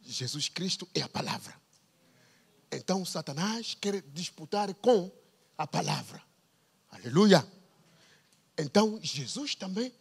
Jesus 0.02 0.48
Cristo 0.48 0.88
é 0.94 1.02
a 1.02 1.08
palavra. 1.10 1.54
Então 2.72 3.04
Satanás 3.04 3.76
quer 3.78 4.00
disputar 4.00 4.72
com 4.76 5.12
a 5.58 5.66
palavra. 5.66 6.22
Aleluia! 6.88 7.46
Então 8.56 8.98
Jesus 9.02 9.54
também 9.54 9.92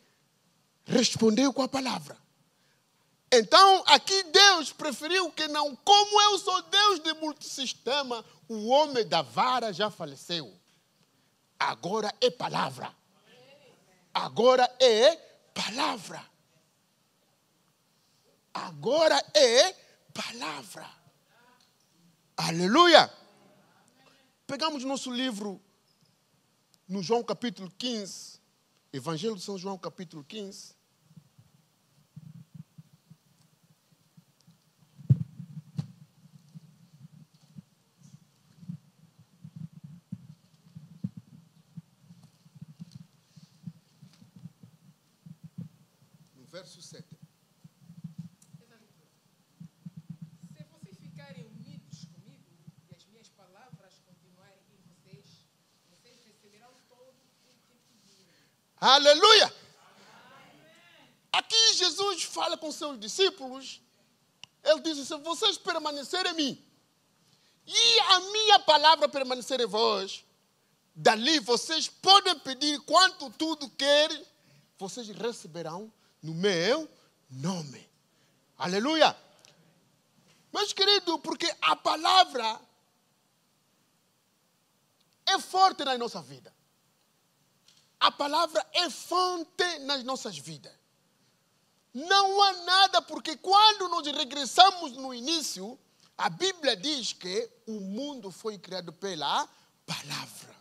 respondeu 0.86 1.52
com 1.52 1.64
a 1.64 1.68
palavra. 1.68 2.29
Então, 3.32 3.84
aqui 3.86 4.24
Deus 4.24 4.74
preferiu 4.74 5.32
que 5.32 5.48
não, 5.48 5.76
como 5.76 6.22
eu 6.22 6.40
sou 6.40 6.62
Deus 6.64 7.00
de 7.00 7.14
multissistema, 7.14 8.26
o 8.48 8.68
homem 8.70 9.08
da 9.08 9.22
vara 9.22 9.72
já 9.72 9.92
faleceu. 9.92 10.52
Agora 11.60 12.14
é 12.20 12.32
palavra. 12.32 12.96
Agora 14.12 14.64
é 14.80 15.16
palavra. 15.54 16.26
Agora 18.54 19.24
é 19.36 19.74
palavra. 20.14 20.90
Aleluia. 22.36 23.14
Pegamos 24.48 24.84
nosso 24.84 25.12
livro 25.12 25.62
no 26.88 27.04
João 27.04 27.24
capítulo 27.24 27.72
15, 27.78 28.40
Evangelho 28.92 29.36
de 29.36 29.44
São 29.44 29.60
João 29.60 29.78
capítulo 29.78 30.24
15. 30.24 30.79
Verso 46.60 46.82
7. 46.82 47.06
Se 50.58 50.64
vocês 50.66 50.98
ficarem 50.98 51.46
unidos 51.46 52.06
comigo 52.14 52.44
e 52.90 52.96
as 52.96 53.06
minhas 53.06 53.30
palavras 53.30 54.02
continuarem 54.06 54.60
em 54.70 54.82
vocês, 54.90 55.46
vocês 55.90 56.20
receberão 56.26 56.74
todo 56.90 57.16
o 57.48 57.54
que 57.70 57.76
pedirem. 58.04 58.34
Aleluia! 58.82 59.54
Aqui 61.32 61.74
Jesus 61.76 62.24
fala 62.24 62.58
com 62.58 62.70
seus 62.74 63.00
discípulos. 63.00 63.82
Ele 64.62 64.82
diz: 64.82 65.08
Se 65.08 65.16
vocês 65.20 65.58
permanecerem 65.58 66.34
em 66.34 66.36
mim, 66.36 66.66
e 67.66 68.00
a 68.00 68.20
minha 68.20 68.60
palavra 68.60 69.08
permanecer 69.08 69.62
em 69.62 69.66
vós, 69.66 70.26
dali 70.94 71.40
vocês 71.40 71.88
podem 71.88 72.38
pedir 72.40 72.82
quanto 72.82 73.30
tudo 73.30 73.70
querem, 73.70 74.26
vocês 74.78 75.08
receberão 75.08 75.90
no 76.22 76.34
meu 76.34 76.90
nome. 77.30 77.90
Aleluia! 78.58 79.16
Meus 80.52 80.74
queridos, 80.74 81.20
porque 81.22 81.54
a 81.62 81.76
palavra 81.76 82.60
é 85.26 85.40
forte 85.40 85.84
na 85.86 85.98
nossa 85.98 86.22
vida. 86.22 86.54
A 88.00 88.12
palavra 88.12 88.66
é 88.74 88.90
fonte 88.90 89.80
nas 89.80 90.04
nossas 90.04 90.38
vidas. 90.38 90.74
Não 91.94 92.42
há 92.42 92.54
nada, 92.64 93.02
porque 93.02 93.36
quando 93.38 93.90
nós 93.90 94.06
regressamos 94.08 94.94
no 94.94 95.14
início, 95.14 95.78
a 96.18 96.30
Bíblia 96.30 96.76
diz 96.76 97.14
que 97.14 97.50
o 97.68 97.80
mundo 97.80 98.32
foi 98.32 98.58
criado 98.58 98.94
pela 98.94 99.48
palavra. 99.86 100.56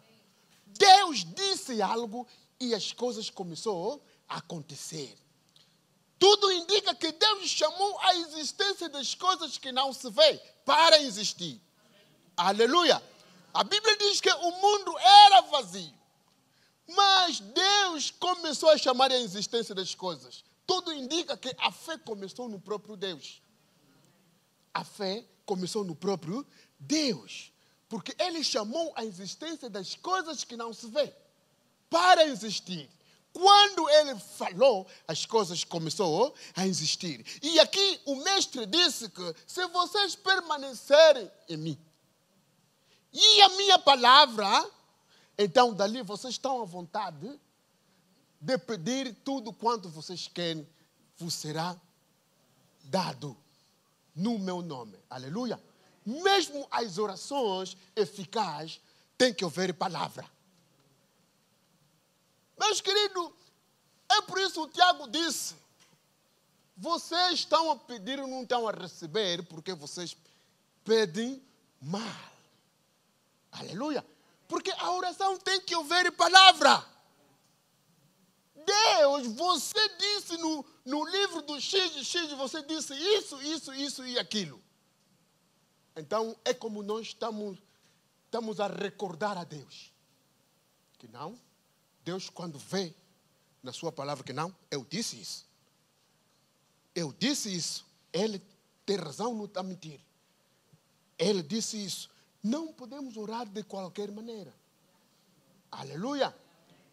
Deus 0.67 1.25
disse 1.25 1.81
algo 1.83 2.27
e 2.61 2.75
as 2.75 2.93
coisas 2.93 3.31
começaram 3.31 4.01
a 4.29 4.39
acontecer. 4.39 5.17
Tudo 6.19 6.51
indica 6.53 6.95
que 6.95 7.13
Deus 7.13 7.49
chamou 7.49 7.99
a 8.01 8.15
existência 8.17 8.89
das 8.89 9.15
coisas 9.15 9.57
que 9.57 9.71
não 9.71 9.93
se 9.93 10.11
vê 10.11 10.37
para 10.65 11.01
existir. 11.01 11.61
Aleluia. 12.37 13.03
A 13.55 13.65
Bíblia 13.65 13.97
diz 13.97 14.21
que 14.21 14.31
o 14.31 14.51
mundo 14.61 14.99
era 14.99 15.41
vazio. 15.43 15.95
Mas 16.89 17.41
Deus 17.41 18.11
começou 18.11 18.71
a 18.71 18.79
chamar 18.79 19.13
a 19.13 19.19
existência 19.19 19.75
das 19.75 19.95
coisas. 19.95 20.45
Tudo 20.67 20.93
indica 20.93 21.37
que 21.37 21.55
a 21.59 21.71
fé 21.71 21.99
começou 21.99 22.49
no 22.49 22.61
próprio 22.61 22.97
Deus. 22.97 23.41
A 24.73 24.85
fé 24.85 25.25
começou 25.45 25.85
no 25.85 25.95
próprio 25.95 26.47
Deus. 26.79 27.53
Porque 27.89 28.15
Ele 28.19 28.43
chamou 28.43 28.93
a 28.97 29.05
existência 29.05 29.71
das 29.71 29.95
coisas 29.95 30.45
que 30.45 30.57
não 30.57 30.73
se 30.73 30.87
vê 30.89 31.13
para 31.89 32.27
existir. 32.27 32.91
Quando 33.33 33.89
ele 33.91 34.17
falou, 34.17 34.87
as 35.07 35.25
coisas 35.25 35.63
começaram 35.65 36.33
a 36.57 36.67
existir. 36.67 37.25
E 37.43 37.61
aqui 37.61 38.01
o 38.05 38.17
mestre 38.17 38.67
disse 38.67 39.09
que 39.09 39.35
se 39.47 39.67
vocês 39.69 40.17
permanecerem 40.17 41.31
em 41.49 41.57
mim 41.57 41.79
e 43.13 43.43
a 43.43 43.49
minha 43.51 43.79
palavra, 43.79 44.71
então 45.37 45.73
dali 45.73 46.03
vocês 46.03 46.35
estão 46.35 46.63
à 46.63 46.65
vontade 46.65 47.39
de 48.41 48.59
pedir 48.59 49.15
tudo 49.25 49.53
quanto 49.53 49.89
vocês 49.89 50.29
querem, 50.29 50.69
vos 51.17 51.35
será 51.35 51.77
dado 52.85 53.37
no 54.15 54.39
meu 54.39 54.63
nome. 54.63 54.99
Aleluia. 55.09 55.61
Mesmo 56.05 56.67
as 56.71 56.99
orações 56.99 57.77
eficazes 57.95 58.81
têm 59.17 59.35
que 59.35 59.45
haver 59.45 59.75
palavra. 59.75 60.25
Meus 62.59 62.81
queridos, 62.81 63.31
é 64.11 64.21
por 64.23 64.39
isso 64.39 64.55
que 64.55 64.61
o 64.61 64.69
Tiago 64.69 65.09
disse: 65.09 65.55
vocês 66.77 67.41
estão 67.41 67.71
a 67.71 67.77
pedir 67.77 68.19
e 68.19 68.27
não 68.27 68.43
estão 68.43 68.69
a 68.69 68.73
receber, 68.73 69.43
porque 69.45 69.75
vocês 69.75 70.17
pedem 70.85 71.43
mal. 71.81 72.01
Aleluia. 73.51 74.05
Porque 74.47 74.71
a 74.71 74.93
oração 74.93 75.37
tem 75.39 75.61
que 75.61 75.75
ouvir 75.75 76.11
palavra. 76.13 76.85
Deus, 78.55 79.27
você 79.29 79.89
disse 79.97 80.37
no, 80.37 80.65
no 80.85 81.05
livro 81.05 81.43
do 81.43 81.61
X, 81.61 82.07
X, 82.07 82.33
você 82.33 82.63
disse 82.63 82.95
isso, 82.95 83.43
isso, 83.43 83.75
isso 83.75 84.07
e 84.07 84.19
aquilo. 84.19 84.63
Então 85.97 86.37
é 86.45 86.55
como 86.55 86.83
nós 86.83 87.09
estamos, 87.09 87.59
estamos 88.25 88.61
a 88.61 88.69
recordar 88.69 89.37
a 89.37 89.45
Deus. 89.45 89.93
Que 90.99 91.09
não, 91.09 91.39
Deus, 92.09 92.31
quando 92.31 92.59
vê 92.59 92.95
na 93.63 93.71
sua 93.71 93.93
palavra 93.93 94.25
que 94.25 94.33
não, 94.33 94.55
eu 94.71 94.83
disse 94.83 95.21
isso. 95.21 95.47
Eu 96.95 97.13
disse 97.13 97.55
isso. 97.55 97.85
Ele 98.11 98.41
tem 98.87 98.97
razão, 98.97 99.35
não 99.35 99.45
está. 99.45 99.63
Ele 101.19 101.43
disse 101.43 101.85
isso. 101.85 102.09
Não 102.43 102.73
podemos 102.73 103.15
orar 103.19 103.47
de 103.47 103.63
qualquer 103.63 104.11
maneira. 104.11 104.55
Aleluia. 105.71 106.35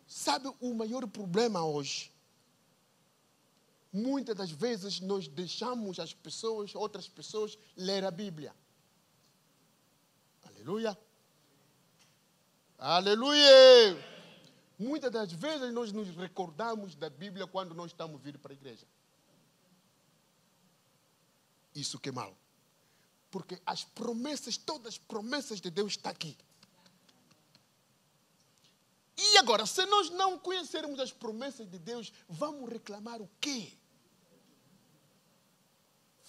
Sabe 0.06 0.54
o 0.60 0.73
maior 0.73 1.08
problema 1.08 1.63
hoje? 1.63 2.12
Muitas 3.93 4.36
das 4.36 4.51
vezes 4.51 4.99
nós 4.99 5.30
deixamos 5.30 5.97
as 5.97 6.13
pessoas, 6.13 6.75
outras 6.75 7.08
pessoas, 7.08 7.58
ler 7.78 8.04
a 8.04 8.12
Bíblia. 8.12 8.54
Aleluia. 10.43 10.97
Aleluia. 12.78 14.14
Muitas 14.77 15.11
das 15.11 15.31
vezes 15.31 15.73
nós 15.73 15.91
nos 15.91 16.15
recordamos 16.15 16.95
da 16.95 17.09
Bíblia 17.09 17.47
quando 17.47 17.73
nós 17.73 17.91
estamos 17.91 18.21
vindo 18.21 18.39
para 18.39 18.53
a 18.53 18.55
igreja. 18.55 18.85
Isso 21.73 21.99
que 21.99 22.09
é 22.09 22.11
mal. 22.11 22.38
Porque 23.29 23.61
as 23.65 23.83
promessas, 23.83 24.57
todas 24.57 24.93
as 24.93 24.97
promessas 24.97 25.59
de 25.59 25.69
Deus 25.69 25.93
estão 25.93 26.11
aqui. 26.11 26.38
E 29.17 29.38
agora, 29.38 29.65
se 29.65 29.85
nós 29.85 30.09
não 30.09 30.38
conhecermos 30.38 30.99
as 30.99 31.11
promessas 31.11 31.69
de 31.69 31.79
Deus, 31.79 32.11
vamos 32.27 32.69
reclamar 32.69 33.21
o 33.21 33.29
quê? 33.39 33.73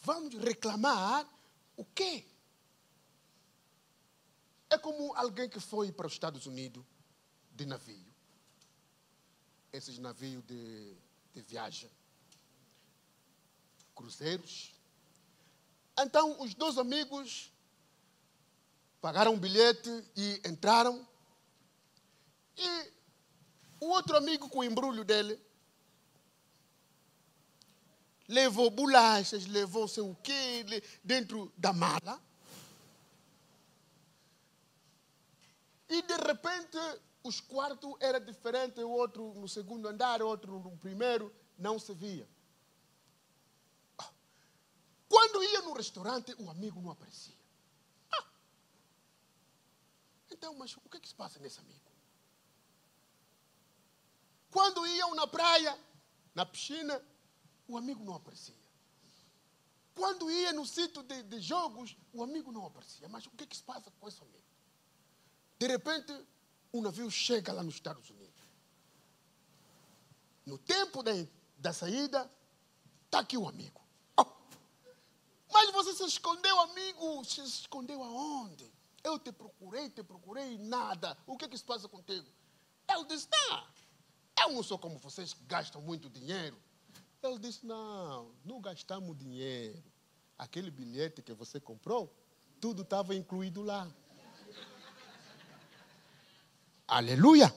Vamos 0.02 0.35
reclamar 0.35 1.28
o 1.76 1.85
quê? 1.85 2.24
É 4.70 4.78
como 4.78 5.14
alguém 5.14 5.48
que 5.48 5.61
foi 5.61 5.90
para 5.90 6.06
os 6.06 6.12
Estados 6.12 6.46
Unidos 6.46 6.85
de 7.52 7.66
navio. 7.66 8.15
Esses 9.77 9.99
navios 9.99 10.43
de, 10.47 10.95
de 11.35 11.43
viagem. 11.43 11.91
Cruzeiros. 13.95 14.73
Então, 15.99 16.41
os 16.41 16.55
dois 16.55 16.79
amigos 16.79 17.53
pagaram 19.03 19.35
um 19.35 19.39
bilhete 19.39 19.91
e 20.17 20.41
entraram. 20.49 21.07
E 22.57 22.93
o 23.79 23.89
outro 23.89 24.17
amigo 24.17 24.49
com 24.49 24.61
o 24.61 24.65
embrulho 24.65 25.05
dele 25.05 25.39
levou 28.27 28.71
bolachas, 28.71 29.45
levou 29.45 29.87
sei 29.87 30.03
o 30.03 30.17
quê 30.23 30.65
dentro 31.05 31.53
da 31.55 31.75
mala. 31.75 32.19
E 35.87 36.01
de 36.01 36.17
repente 36.17 36.79
os 37.27 37.41
quartos 37.41 37.95
eram 38.01 38.25
diferentes, 38.25 38.83
o 38.83 38.91
outro 38.91 39.35
no 39.35 39.49
segundo 39.49 39.89
andar, 39.89 40.23
o 40.23 40.27
outro 40.27 40.61
no 40.61 40.77
primeiro, 40.77 41.35
não 41.59 41.79
se 41.79 41.93
via. 41.95 42.29
Quando 45.09 45.43
ia 45.43 45.62
no 45.62 45.73
restaurante, 45.73 46.35
o 46.39 46.51
amigo 46.51 46.81
não 46.81 46.91
aparecia. 46.91 47.37
Ah. 48.12 48.25
Então, 50.31 50.55
mas 50.55 50.77
o 50.77 50.81
que, 50.89 50.97
é 50.97 51.01
que 51.01 51.09
se 51.09 51.15
passa 51.15 51.39
nesse 51.39 51.61
amigo? 51.61 51.81
Quando 54.51 54.87
iam 54.87 55.15
na 55.15 55.27
praia, 55.27 55.79
na 56.35 56.45
piscina, 56.45 57.03
o 57.69 57.77
amigo 57.77 58.05
não 58.05 58.15
aparecia. 58.15 58.55
Quando 59.95 60.31
ia 60.31 60.53
no 60.53 60.67
sítio 60.67 61.03
de, 61.03 61.23
de, 61.23 61.41
jogos, 61.41 61.97
o 62.12 62.23
amigo 62.23 62.53
não 62.53 62.67
aparecia. 62.67 63.09
Mas 63.09 63.27
o 63.27 63.31
que, 63.31 63.45
é 63.45 63.47
que 63.47 63.57
se 63.57 63.62
passa 63.62 63.91
com 63.91 64.09
esse 64.09 64.23
amigo? 64.23 64.45
De 65.59 65.67
repente, 65.67 66.12
um 66.72 66.81
navio 66.81 67.11
chega 67.11 67.52
lá 67.52 67.62
nos 67.62 67.74
Estados 67.74 68.09
Unidos. 68.11 68.26
No 70.44 70.59
tempo 70.59 71.02
de, 71.02 71.29
da 71.59 71.72
saída, 71.72 72.31
está 73.05 73.20
aqui 73.20 73.37
o 73.37 73.48
amigo. 73.48 73.81
Oh. 74.16 74.26
Mas 75.52 75.70
você 75.72 75.94
se 75.94 76.05
escondeu, 76.05 76.61
amigo. 76.61 77.24
Se 77.24 77.40
escondeu 77.42 78.02
aonde? 78.02 78.72
Eu 79.02 79.18
te 79.18 79.33
procurei, 79.33 79.90
te 79.90 80.02
procurei, 80.02 80.59
nada. 80.59 81.16
O 81.26 81.37
que, 81.37 81.44
é 81.44 81.48
que 81.48 81.59
se 81.59 81.64
passa 81.64 81.88
contigo? 81.88 82.26
Ele 82.88 83.05
disse: 83.07 83.29
Não, 83.31 83.66
eu 84.42 84.52
não 84.52 84.62
sou 84.62 84.79
como 84.79 84.98
vocês 84.98 85.33
que 85.33 85.44
gastam 85.44 85.81
muito 85.81 86.09
dinheiro. 86.09 86.57
Ele 87.22 87.38
disse: 87.38 87.66
Não, 87.66 88.33
não 88.44 88.61
gastamos 88.61 89.16
dinheiro. 89.16 89.83
Aquele 90.38 90.70
bilhete 90.70 91.22
que 91.22 91.33
você 91.33 91.59
comprou, 91.59 92.12
tudo 92.61 92.83
estava 92.83 93.14
incluído 93.14 93.62
lá. 93.62 93.90
Aleluia! 96.87 97.53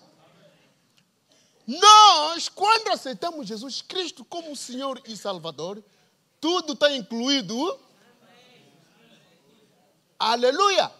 Nós, 1.68 2.50
quando 2.50 2.88
aceitamos 2.88 3.48
Jesus 3.48 3.82
Cristo 3.82 4.26
como 4.26 4.56
Senhor 4.56 5.00
e 5.06 5.15
Salvador, 5.15 5.84
tudo 6.42 6.74
está 6.74 6.92
incluído. 6.92 7.80
Aleluia! 10.18 10.92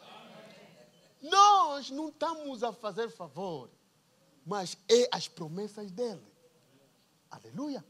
Nós 1.24 1.90
não 1.90 2.10
estamos 2.10 2.64
a 2.64 2.72
fazer 2.72 3.10
favor, 3.10 3.70
mas 4.46 4.78
é 4.88 5.10
as 5.12 5.28
promessas 5.28 5.92
dele. 5.92 6.22
Aleluia! 7.32 7.84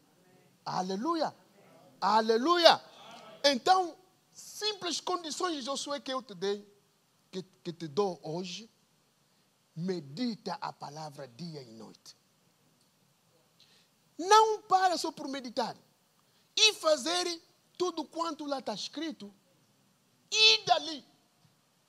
Aleluia! 0.63 1.35
Aleluia! 1.99 2.81
Então, 3.43 3.93
simples 4.31 5.01
condições, 5.01 5.65
Josué, 5.65 5.99
que 5.99 6.13
eu 6.13 6.21
te 6.21 6.33
dei, 6.33 6.65
que, 7.29 7.43
que 7.61 7.73
te 7.73 7.87
dou 7.89 8.19
hoje, 8.23 8.69
medita 9.79 10.57
a 10.59 10.71
palavra 10.73 11.27
dia 11.27 11.61
e 11.61 11.71
noite. 11.73 12.15
Não 14.17 14.61
para 14.63 14.97
só 14.97 15.11
por 15.11 15.27
meditar. 15.27 15.75
E 16.55 16.73
fazer 16.73 17.25
tudo 17.77 18.03
quanto 18.03 18.45
lá 18.45 18.59
está 18.59 18.73
escrito. 18.73 19.33
E 20.31 20.65
dali 20.65 21.05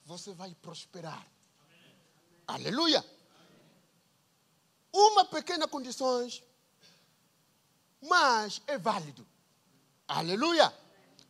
você 0.05 0.33
vai 0.33 0.55
prosperar. 0.55 1.27
Amém. 1.61 1.97
Aleluia. 2.47 3.05
Uma 4.93 5.25
pequena 5.25 5.69
condição, 5.69 6.27
mas 8.01 8.61
é 8.67 8.79
válido. 8.79 9.27
Aleluia. 10.07 10.73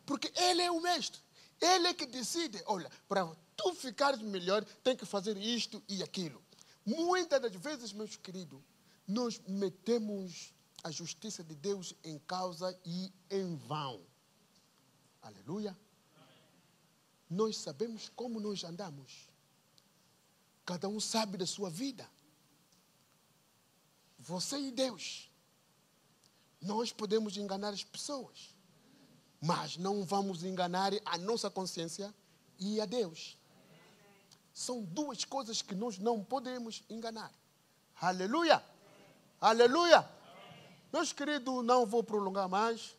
Porque 0.05 0.31
Ele 0.35 0.61
é 0.61 0.71
o 0.71 0.81
mestre. 0.81 1.21
Ele 1.59 1.89
é 1.89 1.93
que 1.93 2.05
decide. 2.05 2.61
Olha, 2.65 2.89
para 3.07 3.27
tu 3.55 3.73
ficares 3.75 4.19
melhor, 4.21 4.63
tem 4.83 4.95
que 4.95 5.05
fazer 5.05 5.37
isto 5.37 5.83
e 5.87 6.01
aquilo. 6.01 6.43
Muitas 6.85 7.41
das 7.41 7.55
vezes, 7.55 7.93
meus 7.93 8.15
queridos, 8.15 8.61
nós 9.07 9.39
metemos 9.47 10.53
a 10.83 10.89
justiça 10.89 11.43
de 11.43 11.55
Deus 11.55 11.93
em 12.03 12.17
causa 12.19 12.77
e 12.83 13.11
em 13.29 13.55
vão. 13.55 14.01
Aleluia. 15.21 15.77
Nós 17.29 17.57
sabemos 17.57 18.09
como 18.09 18.39
nós 18.39 18.63
andamos. 18.63 19.29
Cada 20.65 20.87
um 20.87 20.99
sabe 20.99 21.37
da 21.37 21.45
sua 21.45 21.69
vida. 21.69 22.09
Você 24.17 24.57
e 24.57 24.71
Deus. 24.71 25.31
Nós 26.61 26.91
podemos 26.91 27.37
enganar 27.37 27.69
as 27.69 27.83
pessoas, 27.83 28.55
mas 29.41 29.77
não 29.77 30.05
vamos 30.05 30.43
enganar 30.43 30.91
a 31.05 31.17
nossa 31.17 31.49
consciência 31.49 32.13
e 32.59 32.79
a 32.79 32.85
Deus. 32.85 33.37
São 34.61 34.83
duas 34.83 35.25
coisas 35.25 35.63
que 35.63 35.73
nós 35.73 35.97
não 35.97 36.23
podemos 36.23 36.83
enganar. 36.87 37.33
Aleluia! 37.99 38.63
Aleluia! 39.39 40.07
Meus 40.93 41.11
queridos, 41.11 41.65
não 41.65 41.83
vou 41.83 42.03
prolongar 42.03 42.47
mais. 42.47 42.95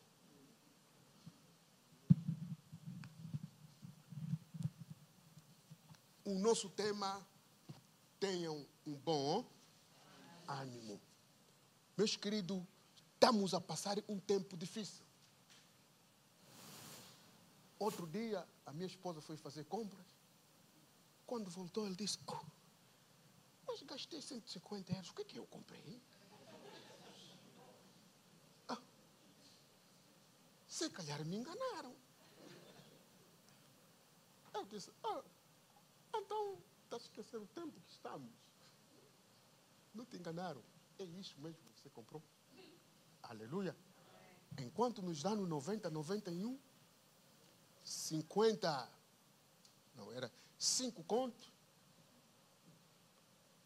O 6.24 6.36
nosso 6.40 6.68
tema 6.68 7.24
tenham 8.18 8.66
um 8.84 8.94
bom 8.94 9.44
ânimo. 10.48 11.00
Meus 11.96 12.16
queridos, 12.16 12.60
estamos 13.14 13.54
a 13.54 13.60
passar 13.60 13.98
um 14.08 14.18
tempo 14.18 14.56
difícil. 14.56 15.04
Outro 17.78 18.04
dia, 18.04 18.44
a 18.66 18.72
minha 18.72 18.88
esposa 18.88 19.20
foi 19.20 19.36
fazer 19.36 19.62
compras. 19.66 20.11
Quando 21.26 21.50
voltou, 21.50 21.86
ele 21.86 21.96
disse: 21.96 22.18
oh, 22.26 22.44
Mas 23.66 23.82
gastei 23.82 24.20
150 24.20 24.92
euros, 24.92 25.10
o 25.10 25.14
que, 25.14 25.22
é 25.22 25.24
que 25.24 25.38
eu 25.38 25.46
comprei? 25.46 26.00
Ah, 28.68 28.78
se 30.66 30.90
calhar 30.90 31.24
me 31.24 31.36
enganaram. 31.36 31.94
Eu 34.54 34.64
disse: 34.66 34.90
ah, 35.04 35.22
Então, 36.14 36.58
está 36.84 36.96
a 36.96 36.98
esquecer 36.98 37.38
o 37.38 37.46
tempo 37.46 37.80
que 37.80 37.90
estamos. 37.90 38.32
Não 39.94 40.04
te 40.04 40.16
enganaram. 40.16 40.62
É 40.98 41.04
isso 41.04 41.38
mesmo 41.40 41.58
que 41.74 41.80
você 41.80 41.90
comprou. 41.90 42.22
Aleluia. 43.22 43.76
Enquanto 44.58 45.00
nos 45.00 45.22
dá 45.22 45.34
no 45.34 45.46
90, 45.46 45.90
91, 45.90 46.58
50, 47.82 48.90
não 49.94 50.12
era 50.12 50.30
cinco 50.62 51.02
contos, 51.02 51.52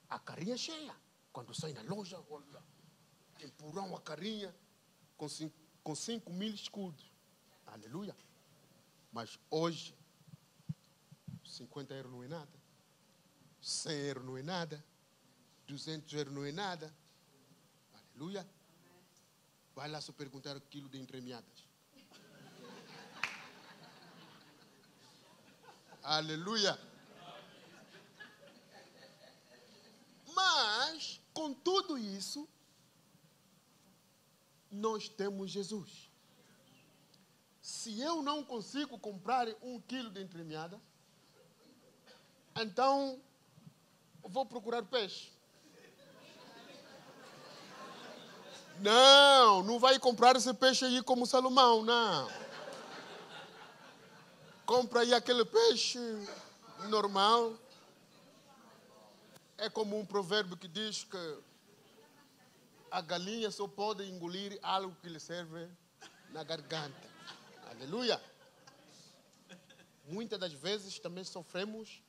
a 0.08 0.18
carinha 0.18 0.56
cheia. 0.56 0.96
Quando 1.30 1.54
sai 1.54 1.74
na 1.74 1.82
loja, 1.82 2.18
olha, 2.30 2.62
empurram 3.40 3.94
a 3.94 4.00
carinha 4.00 4.54
com 5.18 5.28
cinco, 5.28 5.54
com 5.84 5.94
cinco 5.94 6.32
mil 6.32 6.54
escudos. 6.54 7.12
Aleluia. 7.66 8.16
Mas 9.12 9.38
hoje, 9.50 9.94
50 11.44 11.92
euros 11.94 12.12
não 12.12 12.24
é 12.24 12.28
nada. 12.28 12.58
100 13.60 13.92
euros 13.92 14.24
não 14.24 14.38
é 14.38 14.42
nada. 14.42 14.84
200 15.66 16.12
euros 16.14 16.32
não 16.32 16.44
é 16.46 16.52
nada. 16.52 16.94
Aleluia. 17.92 18.48
Vai 19.74 19.90
lá 19.90 20.00
só 20.00 20.12
perguntar 20.12 20.56
o 20.56 20.60
quilo 20.62 20.88
de 20.88 20.98
entremeadas. 20.98 21.65
Aleluia. 26.06 26.78
Mas, 30.32 31.20
com 31.34 31.52
tudo 31.52 31.98
isso, 31.98 32.48
nós 34.70 35.08
temos 35.08 35.50
Jesus. 35.50 36.08
Se 37.60 38.00
eu 38.00 38.22
não 38.22 38.44
consigo 38.44 38.96
comprar 39.00 39.48
um 39.60 39.80
quilo 39.80 40.08
de 40.08 40.22
entremeada, 40.22 40.80
então 42.54 43.20
vou 44.22 44.46
procurar 44.46 44.84
peixe. 44.84 45.32
Não, 48.78 49.64
não 49.64 49.80
vai 49.80 49.98
comprar 49.98 50.36
esse 50.36 50.54
peixe 50.54 50.84
aí 50.84 51.02
como 51.02 51.26
Salomão, 51.26 51.82
não. 51.82 52.45
Compra 54.66 55.02
aí 55.02 55.14
aquele 55.14 55.44
peixe 55.44 56.00
normal. 56.88 57.56
É 59.56 59.70
como 59.70 59.96
um 59.96 60.04
provérbio 60.04 60.56
que 60.56 60.66
diz 60.66 61.04
que 61.04 61.38
a 62.90 63.00
galinha 63.00 63.48
só 63.52 63.68
pode 63.68 64.02
engolir 64.10 64.58
algo 64.60 64.96
que 65.00 65.08
lhe 65.08 65.20
serve 65.20 65.68
na 66.30 66.42
garganta. 66.42 67.08
Aleluia. 67.70 68.20
Muitas 70.08 70.40
das 70.40 70.52
vezes 70.52 70.98
também 70.98 71.22
sofremos. 71.22 72.02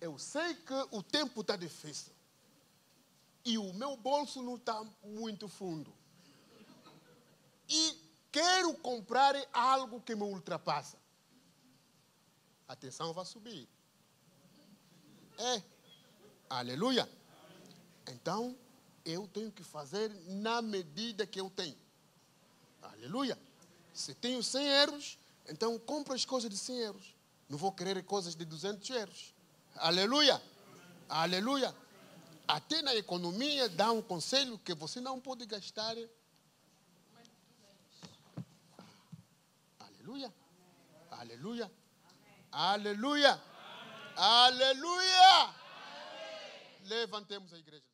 Eu 0.00 0.18
sei 0.18 0.54
que 0.54 0.74
o 0.92 1.02
tempo 1.02 1.42
está 1.42 1.56
difícil. 1.56 2.14
E 3.44 3.58
o 3.58 3.74
meu 3.74 3.98
bolso 3.98 4.42
não 4.42 4.56
está 4.56 4.82
muito 5.04 5.46
fundo. 5.46 5.92
E 7.68 8.00
quero 8.32 8.74
comprar 8.78 9.34
algo 9.52 10.00
que 10.00 10.14
me 10.14 10.22
ultrapassa. 10.22 11.01
A 12.68 12.76
tensão 12.76 13.12
vai 13.12 13.24
subir. 13.24 13.68
É. 15.38 15.62
Aleluia. 16.48 17.08
Então, 18.08 18.56
eu 19.04 19.26
tenho 19.28 19.50
que 19.50 19.62
fazer 19.62 20.10
na 20.26 20.62
medida 20.62 21.26
que 21.26 21.40
eu 21.40 21.50
tenho. 21.50 21.76
Aleluia. 22.82 23.38
Se 23.92 24.14
tenho 24.14 24.42
100 24.42 24.66
euros, 24.66 25.18
então 25.48 25.78
compro 25.78 26.14
as 26.14 26.24
coisas 26.24 26.50
de 26.50 26.56
100 26.56 26.78
euros. 26.78 27.14
Não 27.48 27.58
vou 27.58 27.72
querer 27.72 28.02
coisas 28.04 28.34
de 28.34 28.44
200 28.44 28.88
euros. 28.90 29.34
Aleluia. 29.76 30.42
Aleluia. 31.08 31.74
Até 32.46 32.82
na 32.82 32.94
economia 32.94 33.68
dá 33.68 33.92
um 33.92 34.02
conselho 34.02 34.58
que 34.58 34.74
você 34.74 35.00
não 35.00 35.20
pode 35.20 35.46
gastar. 35.46 35.96
Aleluia. 41.10 41.70
Aleluia. 42.52 43.40
Aleluia. 44.14 45.54
Levantemos 46.84 47.52
a 47.52 47.58
igreja. 47.58 47.91